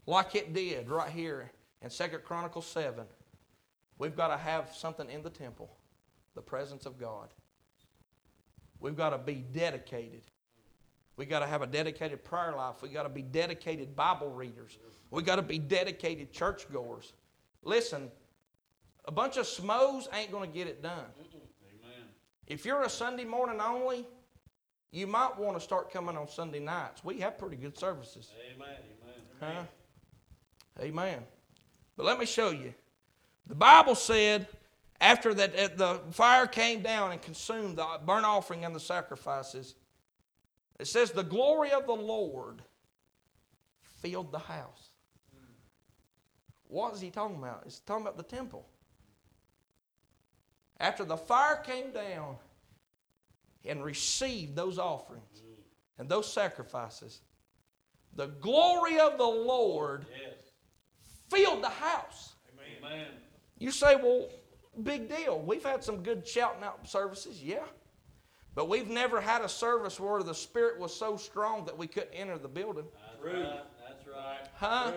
like 0.08 0.34
it 0.34 0.54
did 0.54 0.90
right 0.90 1.12
here 1.12 1.52
in 1.84 1.92
Second 1.92 2.24
Chronicles 2.24 2.66
7, 2.66 3.06
we've 4.00 4.16
got 4.16 4.30
to 4.30 4.38
have 4.38 4.74
something 4.74 5.08
in 5.08 5.22
the 5.22 5.30
temple, 5.30 5.70
the 6.34 6.42
presence 6.42 6.88
of 6.88 7.00
God. 7.00 7.28
We've 8.80 8.98
got 8.98 9.12
to 9.12 9.20
be 9.20 9.36
dedicated. 9.36 10.24
We've 11.16 11.30
got 11.30 11.42
to 11.42 11.48
have 11.48 11.62
a 11.62 11.68
dedicated 11.68 12.24
prayer 12.24 12.56
life. 12.58 12.82
We've 12.82 12.92
got 12.92 13.04
to 13.04 13.10
be 13.10 13.22
dedicated 13.22 13.96
Bible 13.96 14.32
readers. 14.32 14.80
We've 15.12 15.26
got 15.26 15.36
to 15.36 15.44
be 15.44 15.60
dedicated 15.60 16.32
churchgoers. 16.32 17.14
Listen, 17.62 18.10
a 19.08 19.12
bunch 19.12 19.38
of 19.38 19.46
smos 19.46 20.08
ain't 20.14 20.32
going 20.32 20.50
to 20.50 20.56
get 20.56 20.68
it 20.68 20.84
done. 20.84 21.06
Amen. 21.20 22.08
If 22.46 22.66
you're 22.66 22.84
a 22.84 22.90
Sunday 22.90 23.24
morning 23.24 23.60
only, 23.62 24.06
you 24.92 25.08
might 25.08 25.38
want 25.38 25.58
to 25.58 25.62
start 25.62 25.92
coming 25.92 26.18
on 26.18 26.28
Sunday 26.28 26.60
nights. 26.60 27.04
We 27.04 27.20
have 27.20 27.38
pretty 27.38 27.56
good 27.56 27.78
services. 27.78 28.32
Amen. 28.54 28.68
Amen. 29.42 29.56
Huh? 30.78 30.84
Amen. 30.84 31.20
But 31.96 32.06
let 32.06 32.20
me 32.20 32.26
show 32.26 32.52
you. 32.52 32.74
The 33.48 33.56
Bible 33.56 33.96
said 33.96 34.48
after 35.00 35.34
that 35.34 35.58
uh, 35.58 35.70
the 35.76 36.00
fire 36.12 36.48
came 36.48 36.82
down 36.82 37.12
and 37.12 37.22
consumed 37.22 37.78
the 37.78 37.86
burnt 38.06 38.26
offering 38.26 38.66
and 38.66 38.76
the 38.76 38.80
sacrifices, 38.80 39.76
It 40.80 40.88
says, 40.88 41.12
The 41.12 41.24
glory 41.24 41.72
of 41.72 41.86
the 41.86 41.94
Lord 41.94 42.62
filled 44.02 44.32
the 44.32 44.40
house. 44.40 44.90
What 46.68 46.94
is 46.94 47.00
he 47.00 47.10
talking 47.10 47.38
about? 47.38 47.62
He's 47.64 47.80
talking 47.80 48.04
about 48.04 48.18
the 48.18 48.24
temple. 48.24 48.68
After 50.80 51.04
the 51.04 51.18
fire 51.18 51.58
came 51.58 51.92
down 51.92 52.36
and 53.66 53.84
received 53.84 54.56
those 54.56 54.78
offerings 54.78 55.42
and 55.98 56.08
those 56.08 56.32
sacrifices, 56.32 57.22
the 58.14 58.28
glory 58.28 59.00
of 59.00 59.18
the 59.18 59.24
Lord 59.24 60.06
Yes. 60.12 60.34
filled 61.30 61.64
the 61.64 61.70
house. 61.70 62.36
Amen. 62.80 63.08
You 63.58 63.72
say, 63.72 63.96
well, 63.96 64.30
big 64.84 65.10
deal. 65.10 65.40
We've 65.40 65.64
had 65.64 65.84
some 65.84 66.04
good 66.04 66.28
shouting 66.28 66.64
out 66.64 66.88
services, 66.88 67.44
yeah. 67.44 67.66
But 68.54 68.70
we've 68.70 68.90
never 68.90 69.22
had 69.22 69.42
a 69.42 69.50
service 69.50 70.00
where 70.00 70.24
the 70.24 70.34
Spirit 70.34 70.80
was 70.80 70.96
so 70.96 71.16
strong 71.18 71.66
that 71.66 71.78
we 71.78 71.86
couldn't 71.88 72.14
enter 72.14 72.38
the 72.38 72.48
building. 72.48 72.86
That's 72.94 73.24
right. 73.24 73.64
That's 73.88 74.08
right. 74.08 74.48
Huh? 74.56 74.92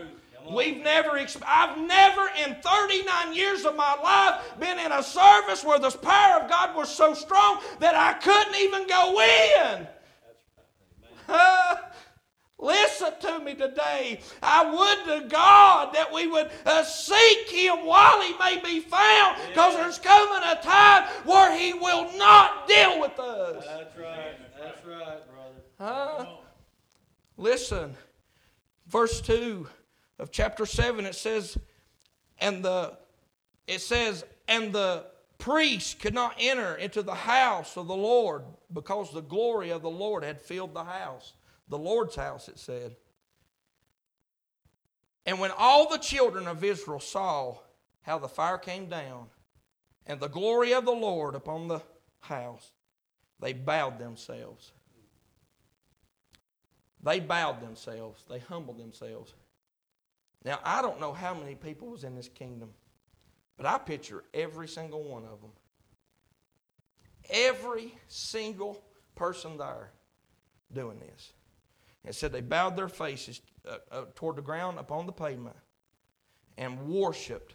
We've 0.49 0.83
never, 0.83 1.19
I've 1.47 1.79
never 1.79 2.31
in 2.45 2.57
39 2.57 3.35
years 3.35 3.65
of 3.65 3.77
my 3.77 3.95
life 4.03 4.43
been 4.59 4.79
in 4.79 4.93
a 4.93 5.03
service 5.03 5.65
where 5.65 5.79
the 5.79 5.91
power 5.91 6.41
of 6.41 6.51
God 6.51 6.75
was 6.75 6.89
so 6.95 7.15
strong 7.15 7.61
that 7.79 7.95
I 7.95 8.15
couldn't 8.15 8.57
even 8.57 8.87
go 8.87 9.21
in. 9.21 9.87
Listen 12.59 13.13
to 13.21 13.39
me 13.41 13.55
today. 13.55 14.21
I 14.43 14.65
would 14.71 15.23
to 15.23 15.29
God 15.29 15.95
that 15.95 16.13
we 16.13 16.27
would 16.27 16.51
uh, 16.67 16.85
seek 16.85 17.49
Him 17.49 17.87
while 17.87 18.21
He 18.21 18.35
may 18.39 18.61
be 18.63 18.81
found, 18.81 19.39
because 19.49 19.77
there's 19.77 19.99
coming 19.99 20.43
a 20.47 20.61
time 20.63 21.05
where 21.25 21.57
He 21.57 21.73
will 21.73 22.11
not 22.19 22.69
deal 22.69 23.01
with 23.01 23.19
us. 23.19 23.65
That's 23.65 23.99
right. 23.99 24.35
That's 24.59 24.87
right, 24.87 25.21
brother. 25.31 25.63
Huh? 25.79 26.27
Listen, 27.39 27.97
verse 28.87 29.23
2 29.23 29.67
of 30.21 30.31
chapter 30.31 30.67
7, 30.67 31.07
it 31.07 31.15
says, 31.15 31.59
and 32.39 32.63
the 32.63 32.97
it 33.67 33.81
says, 33.81 34.25
and 34.49 34.73
the 34.73 35.07
priest 35.39 36.01
could 36.01 36.13
not 36.13 36.35
enter 36.39 36.75
into 36.75 37.03
the 37.03 37.15
house 37.15 37.77
of 37.77 37.87
the 37.87 37.97
Lord 37.97 38.43
because 38.73 39.13
the 39.13 39.23
glory 39.23 39.71
of 39.71 39.81
the 39.81 39.91
Lord 39.91 40.25
had 40.25 40.41
filled 40.41 40.75
the 40.75 40.85
house. 40.85 41.35
The 41.69 41.79
Lord's 41.79 42.17
house, 42.17 42.49
it 42.49 42.59
said. 42.59 42.97
And 45.25 45.39
when 45.39 45.53
all 45.57 45.89
the 45.89 45.99
children 45.99 46.49
of 46.49 46.65
Israel 46.65 46.99
saw 46.99 47.59
how 48.03 48.19
the 48.19 48.29
fire 48.29 48.59
came 48.59 48.89
down 48.89 49.27
and 50.05 50.19
the 50.19 50.29
glory 50.29 50.75
of 50.75 50.85
the 50.85 50.91
Lord 50.91 51.37
upon 51.37 51.69
the 51.69 51.81
house, 52.21 52.73
they 53.39 53.53
bowed 53.53 54.01
themselves. 54.01 54.73
They 57.03 57.21
bowed 57.21 57.63
themselves. 57.63 58.25
They 58.29 58.41
humbled 58.41 58.79
themselves. 58.79 59.33
Now, 60.45 60.59
I 60.65 60.81
don't 60.83 61.01
know 61.01 61.13
how 61.13 61.35
many 61.35 61.55
people 61.55 61.89
was 61.89 62.05
in 62.05 62.15
this 62.15 62.29
kingdom, 62.29 62.71
but 63.57 63.67
I 63.67 63.79
picture 63.79 64.25
every 64.33 64.69
single 64.69 65.03
one 65.03 65.25
of 65.25 65.41
them. 65.41 65.51
Every 67.31 67.95
single 68.09 68.83
person 69.15 69.59
there 69.59 69.91
doing 70.73 70.99
this. 70.99 71.33
It 72.05 72.15
said 72.15 72.33
they 72.33 72.41
bowed 72.41 72.77
their 72.77 72.89
faces 72.89 73.43
uh, 73.69 73.77
uh, 73.91 74.05
toward 74.15 74.37
the 74.37 74.43
ground 74.43 74.79
upon 74.79 75.05
the 75.05 75.13
pavement 75.13 75.57
and 76.57 76.89
worshiped 76.89 77.55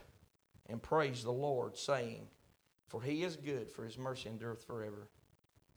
and 0.68 0.82
praised 0.82 1.26
the 1.26 1.32
Lord, 1.32 1.76
saying, 1.78 2.28
For 2.88 3.02
he 3.02 3.24
is 3.24 3.36
good, 3.36 3.72
for 3.72 3.84
his 3.84 3.98
mercy 3.98 4.30
endureth 4.30 4.64
forever. 4.64 5.10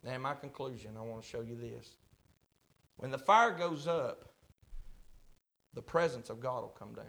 Now, 0.05 0.14
in 0.14 0.21
my 0.21 0.35
conclusion, 0.35 0.92
I 0.99 1.03
want 1.03 1.23
to 1.23 1.29
show 1.29 1.40
you 1.40 1.57
this. 1.57 1.97
When 2.97 3.11
the 3.11 3.18
fire 3.18 3.53
goes 3.53 3.87
up, 3.87 4.33
the 5.74 5.83
presence 5.83 6.31
of 6.31 6.40
God 6.40 6.62
will 6.62 6.68
come 6.68 6.94
down. 6.94 7.04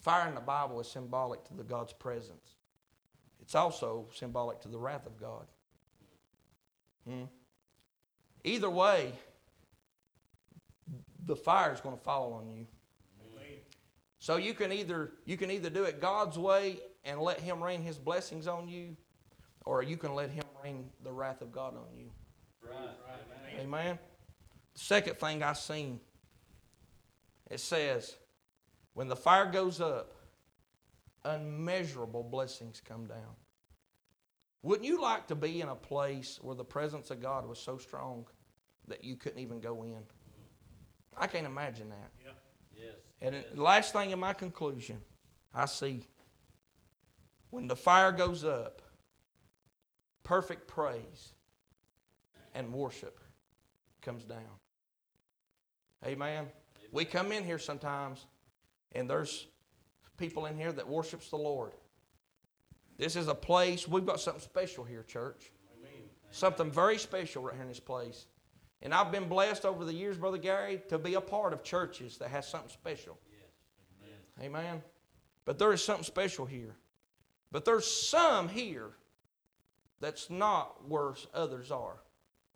Fire 0.00 0.28
in 0.28 0.34
the 0.34 0.40
Bible 0.40 0.80
is 0.80 0.88
symbolic 0.88 1.44
to 1.44 1.54
the 1.54 1.62
God's 1.62 1.92
presence. 1.92 2.56
It's 3.40 3.54
also 3.54 4.06
symbolic 4.12 4.60
to 4.60 4.68
the 4.68 4.78
wrath 4.78 5.06
of 5.06 5.18
God. 5.18 5.46
Hmm? 7.08 7.24
Either 8.44 8.70
way, 8.70 9.12
the 11.24 11.36
fire 11.36 11.72
is 11.72 11.80
going 11.80 11.96
to 11.96 12.02
fall 12.02 12.32
on 12.32 12.48
you. 12.48 12.66
So 14.22 14.36
you 14.36 14.54
can 14.54 14.70
either 14.70 15.14
you 15.24 15.36
can 15.36 15.50
either 15.50 15.68
do 15.68 15.82
it 15.82 16.00
God's 16.00 16.38
way 16.38 16.78
and 17.04 17.20
let 17.20 17.40
Him 17.40 17.60
rain 17.60 17.82
His 17.82 17.98
blessings 17.98 18.46
on 18.46 18.68
you, 18.68 18.96
or 19.64 19.82
you 19.82 19.96
can 19.96 20.14
let 20.14 20.30
Him 20.30 20.44
rain 20.62 20.84
the 21.02 21.10
wrath 21.10 21.42
of 21.42 21.50
God 21.50 21.74
on 21.74 21.98
you. 21.98 22.08
Right. 22.64 22.76
Right. 22.78 23.60
Amen. 23.60 23.98
The 24.74 24.78
second 24.78 25.18
thing 25.18 25.42
I 25.42 25.54
seen, 25.54 25.98
it 27.50 27.60
says, 27.60 28.16
when 28.94 29.08
the 29.08 29.16
fire 29.16 29.50
goes 29.50 29.80
up, 29.80 30.14
unmeasurable 31.24 32.22
blessings 32.22 32.80
come 32.84 33.06
down. 33.06 33.36
Wouldn't 34.62 34.86
you 34.86 35.00
like 35.00 35.26
to 35.28 35.34
be 35.34 35.60
in 35.60 35.68
a 35.68 35.74
place 35.74 36.38
where 36.40 36.54
the 36.54 36.64
presence 36.64 37.10
of 37.10 37.20
God 37.20 37.48
was 37.48 37.58
so 37.58 37.78
strong 37.78 38.26
that 38.88 39.02
you 39.02 39.16
couldn't 39.16 39.40
even 39.40 39.60
go 39.60 39.82
in? 39.82 40.02
I 41.16 41.26
can't 41.26 41.46
imagine 41.46 41.90
that. 41.90 42.10
Yeah. 42.24 42.32
Yes. 42.74 42.94
And 43.20 43.34
it- 43.34 43.56
the 43.56 43.62
last 43.62 43.92
thing 43.92 44.10
in 44.10 44.18
my 44.18 44.32
conclusion, 44.32 45.04
I 45.52 45.66
see 45.66 46.06
when 47.50 47.66
the 47.66 47.76
fire 47.76 48.12
goes 48.12 48.44
up, 48.44 48.82
perfect 50.22 50.68
praise 50.68 51.32
and 52.54 52.72
worship 52.72 53.20
comes 54.00 54.24
down. 54.24 54.60
Amen. 56.04 56.50
We 56.92 57.04
come 57.04 57.32
in 57.32 57.44
here 57.44 57.58
sometimes 57.58 58.26
and 58.92 59.08
there's 59.10 59.48
people 60.18 60.46
in 60.46 60.56
here 60.56 60.70
that 60.72 60.86
worships 60.86 61.30
the 61.30 61.36
Lord. 61.36 61.72
This 62.98 63.16
is 63.16 63.26
a 63.26 63.34
place, 63.34 63.88
we've 63.88 64.06
got 64.06 64.20
something 64.20 64.42
special 64.42 64.84
here, 64.84 65.02
church. 65.02 65.50
Something 66.30 66.70
very 66.70 66.98
special 66.98 67.42
right 67.42 67.54
here 67.54 67.62
in 67.62 67.68
this 67.68 67.80
place. 67.80 68.26
And 68.80 68.94
I've 68.94 69.12
been 69.12 69.28
blessed 69.28 69.64
over 69.64 69.84
the 69.84 69.92
years, 69.92 70.16
Brother 70.16 70.38
Gary, 70.38 70.82
to 70.88 70.98
be 70.98 71.14
a 71.14 71.20
part 71.20 71.52
of 71.52 71.62
churches 71.62 72.16
that 72.18 72.28
has 72.30 72.48
something 72.48 72.70
special. 72.70 73.18
Amen. 74.40 74.82
But 75.44 75.58
there 75.58 75.72
is 75.72 75.84
something 75.84 76.04
special 76.04 76.46
here. 76.46 76.74
But 77.50 77.64
there's 77.64 77.86
some 77.86 78.48
here 78.48 78.90
that's 80.00 80.30
not 80.30 80.88
where 80.88 81.14
others 81.34 81.70
are. 81.70 82.02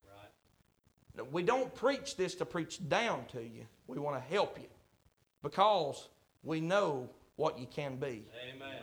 Right. 0.07 1.33
We 1.33 1.43
don't 1.43 1.73
preach 1.75 2.17
this 2.17 2.35
to 2.37 2.47
preach 2.47 2.89
down 2.89 3.27
to 3.33 3.43
you. 3.43 3.67
We 3.87 3.99
want 3.99 4.17
to 4.17 4.35
help 4.35 4.59
you 4.59 4.69
because 5.43 6.09
we 6.43 6.61
know 6.61 7.09
what 7.37 7.59
you 7.59 7.67
can 7.67 7.97
be. 7.97 8.25
Amen. 8.55 8.77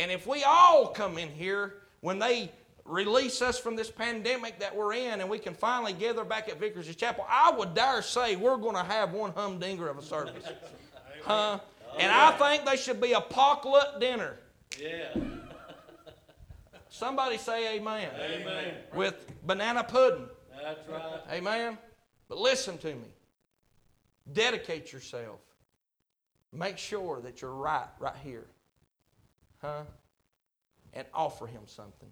And 0.00 0.10
if 0.10 0.26
we 0.26 0.42
all 0.44 0.88
come 0.88 1.18
in 1.18 1.28
here 1.28 1.74
when 2.00 2.18
they 2.18 2.50
release 2.86 3.42
us 3.42 3.58
from 3.58 3.76
this 3.76 3.90
pandemic 3.90 4.58
that 4.58 4.74
we're 4.74 4.94
in 4.94 5.20
and 5.20 5.28
we 5.28 5.38
can 5.38 5.52
finally 5.52 5.92
gather 5.92 6.24
back 6.24 6.48
at 6.48 6.58
Vickers 6.58 6.94
Chapel, 6.96 7.26
I 7.28 7.52
would 7.56 7.74
dare 7.74 8.00
say 8.00 8.36
we're 8.36 8.56
going 8.56 8.76
to 8.76 8.82
have 8.82 9.12
one 9.12 9.32
humdinger 9.32 9.88
of 9.88 9.98
a 9.98 10.02
service. 10.02 10.44
Huh? 11.22 11.58
And 11.98 12.10
I 12.10 12.30
think 12.32 12.64
they 12.64 12.76
should 12.76 13.00
be 13.00 13.12
a 13.12 13.20
potluck 13.20 14.00
dinner. 14.00 14.38
Yeah. 14.80 15.14
Somebody 16.88 17.36
say 17.36 17.76
amen. 17.76 18.08
Amen. 18.18 18.74
With 18.94 19.26
banana 19.46 19.84
pudding. 19.84 20.26
That's 20.62 20.88
right. 20.88 21.20
Amen. 21.32 21.76
But 22.28 22.38
listen 22.38 22.78
to 22.78 22.94
me. 22.94 23.12
Dedicate 24.32 24.92
yourself. 24.92 25.40
Make 26.52 26.78
sure 26.78 27.20
that 27.20 27.42
you're 27.42 27.54
right 27.54 27.88
right 27.98 28.16
here. 28.22 28.46
Huh? 29.60 29.82
And 30.92 31.06
offer 31.14 31.46
him 31.46 31.62
something. 31.66 32.08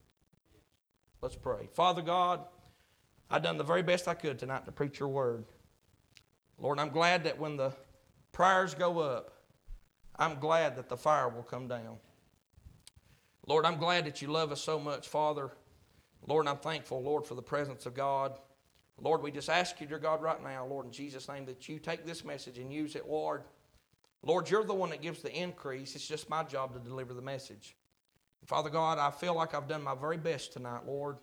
Let's 1.20 1.35
pray. 1.37 1.68
Father 1.74 2.02
God, 2.02 2.44
I've 3.31 3.42
done 3.42 3.59
the 3.59 3.64
very 3.64 3.83
best 3.83 4.07
I 4.07 4.14
could 4.14 4.38
tonight 4.38 4.64
to 4.66 4.72
preach 4.72 5.00
your 5.00 5.09
word. 5.09 5.44
Lord, 6.59 6.78
I'm 6.78 6.90
glad 6.90 7.24
that 7.24 7.38
when 7.38 7.57
the 7.57 7.72
prayers 8.33 8.74
go 8.74 9.00
up, 9.00 9.33
I'm 10.16 10.38
glad 10.38 10.76
that 10.76 10.88
the 10.88 10.96
fire 10.96 11.28
will 11.28 11.42
come 11.42 11.68
down. 11.68 11.98
Lord, 13.46 13.64
I'm 13.64 13.78
glad 13.78 14.04
that 14.04 14.20
you 14.20 14.28
love 14.28 14.52
us 14.52 14.61
so 14.61 14.78
much, 14.78 15.09
Father. 15.09 15.50
Lord, 16.26 16.46
I'm 16.46 16.59
thankful, 16.59 17.02
Lord, 17.02 17.26
for 17.26 17.35
the 17.35 17.42
presence 17.42 17.87
of 17.87 17.94
God. 17.94 18.38
Lord, 19.00 19.22
we 19.22 19.30
just 19.30 19.48
ask 19.48 19.80
you, 19.80 19.87
dear 19.87 19.98
God, 19.98 20.22
right 20.22 20.42
now, 20.42 20.66
Lord, 20.66 20.87
in 20.87 20.92
Jesus' 20.92 21.28
name, 21.28 21.46
that 21.46 21.68
you 21.68 21.78
take 21.78 22.04
this 22.04 22.24
message 22.24 22.58
and 22.58 22.72
use 22.72 22.96
it, 22.96 23.08
Lord. 23.08 23.42
Lord, 24.22 24.50
you're 24.50 24.64
the 24.64 24.74
one 24.74 24.90
that 24.90 25.02
gives 25.02 25.22
the 25.22 25.32
increase. 25.32 25.94
It's 25.94 26.08
just 26.08 26.28
my 26.28 26.42
job 26.42 26.74
to 26.74 26.80
deliver 26.80 27.14
the 27.14 27.22
message. 27.22 27.76
Father 28.46 28.70
God, 28.70 28.98
I 28.98 29.11
feel 29.11 29.34
like 29.34 29.54
I've 29.54 29.68
done 29.68 29.82
my 29.82 29.94
very 29.94 30.16
best 30.16 30.52
tonight, 30.52 30.80
Lord. 30.87 31.18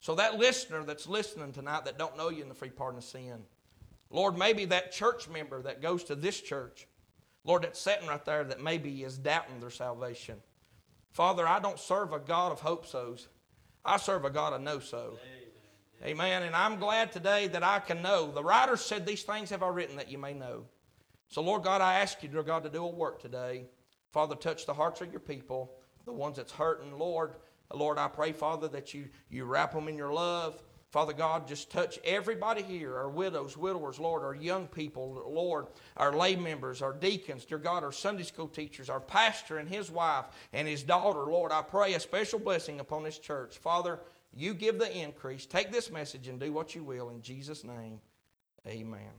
So 0.00 0.14
that 0.16 0.38
listener 0.38 0.82
that's 0.82 1.06
listening 1.06 1.52
tonight 1.52 1.84
that 1.84 1.98
don't 1.98 2.16
know 2.16 2.30
you 2.30 2.42
in 2.42 2.48
the 2.48 2.54
free 2.54 2.70
pardon 2.70 2.98
of 2.98 3.04
sin, 3.04 3.42
Lord, 4.10 4.36
maybe 4.36 4.64
that 4.66 4.92
church 4.92 5.28
member 5.28 5.62
that 5.62 5.82
goes 5.82 6.04
to 6.04 6.16
this 6.16 6.40
church, 6.40 6.88
Lord, 7.44 7.62
that's 7.62 7.78
sitting 7.78 8.08
right 8.08 8.24
there 8.24 8.44
that 8.44 8.60
maybe 8.62 9.04
is 9.04 9.18
doubting 9.18 9.60
their 9.60 9.70
salvation. 9.70 10.36
Father, 11.12 11.46
I 11.46 11.60
don't 11.60 11.78
serve 11.78 12.12
a 12.12 12.18
God 12.18 12.50
of 12.52 12.60
hope 12.60 12.86
so's. 12.86 13.28
I 13.84 13.96
serve 13.96 14.24
a 14.24 14.30
God 14.30 14.52
of 14.52 14.60
know 14.60 14.78
so. 14.78 15.18
Amen. 16.02 16.44
And 16.44 16.56
I'm 16.56 16.78
glad 16.78 17.12
today 17.12 17.46
that 17.48 17.62
I 17.62 17.78
can 17.78 18.00
know. 18.00 18.30
The 18.30 18.42
writer 18.42 18.78
said, 18.78 19.04
These 19.04 19.24
things 19.24 19.50
have 19.50 19.62
I 19.62 19.68
written 19.68 19.96
that 19.96 20.10
you 20.10 20.16
may 20.16 20.32
know. 20.32 20.64
So, 21.28 21.42
Lord 21.42 21.62
God, 21.62 21.82
I 21.82 22.00
ask 22.00 22.22
you, 22.22 22.28
dear 22.30 22.42
God, 22.42 22.62
to 22.62 22.70
do 22.70 22.84
a 22.84 22.88
work 22.90 23.20
today. 23.20 23.66
Father, 24.10 24.34
touch 24.34 24.64
the 24.64 24.72
hearts 24.72 25.02
of 25.02 25.10
your 25.10 25.20
people, 25.20 25.70
the 26.06 26.12
ones 26.12 26.38
that's 26.38 26.52
hurting. 26.52 26.98
Lord, 26.98 27.34
Lord, 27.72 27.98
I 27.98 28.08
pray, 28.08 28.32
Father, 28.32 28.66
that 28.68 28.94
you, 28.94 29.08
you 29.28 29.44
wrap 29.44 29.72
them 29.72 29.88
in 29.88 29.96
your 29.96 30.12
love. 30.12 30.62
Father 30.90 31.12
God, 31.12 31.46
just 31.46 31.70
touch 31.70 32.00
everybody 32.02 32.62
here, 32.62 32.96
our 32.96 33.10
widows, 33.10 33.56
widowers, 33.56 34.00
Lord, 34.00 34.24
our 34.24 34.34
young 34.34 34.66
people, 34.66 35.22
Lord, 35.28 35.66
our 35.96 36.12
lay 36.16 36.34
members, 36.34 36.82
our 36.82 36.92
deacons, 36.92 37.44
dear 37.44 37.58
God, 37.58 37.84
our 37.84 37.92
Sunday 37.92 38.24
school 38.24 38.48
teachers, 38.48 38.90
our 38.90 38.98
pastor 38.98 39.58
and 39.58 39.68
his 39.68 39.88
wife 39.88 40.24
and 40.52 40.66
his 40.66 40.82
daughter, 40.82 41.20
Lord. 41.20 41.52
I 41.52 41.62
pray 41.62 41.94
a 41.94 42.00
special 42.00 42.40
blessing 42.40 42.80
upon 42.80 43.04
this 43.04 43.18
church. 43.18 43.58
Father, 43.58 44.00
you 44.32 44.54
give 44.54 44.78
the 44.78 44.96
increase. 44.96 45.46
Take 45.46 45.72
this 45.72 45.90
message 45.90 46.28
and 46.28 46.38
do 46.38 46.52
what 46.52 46.74
you 46.74 46.84
will. 46.84 47.10
In 47.10 47.22
Jesus' 47.22 47.64
name, 47.64 48.00
amen. 48.66 49.10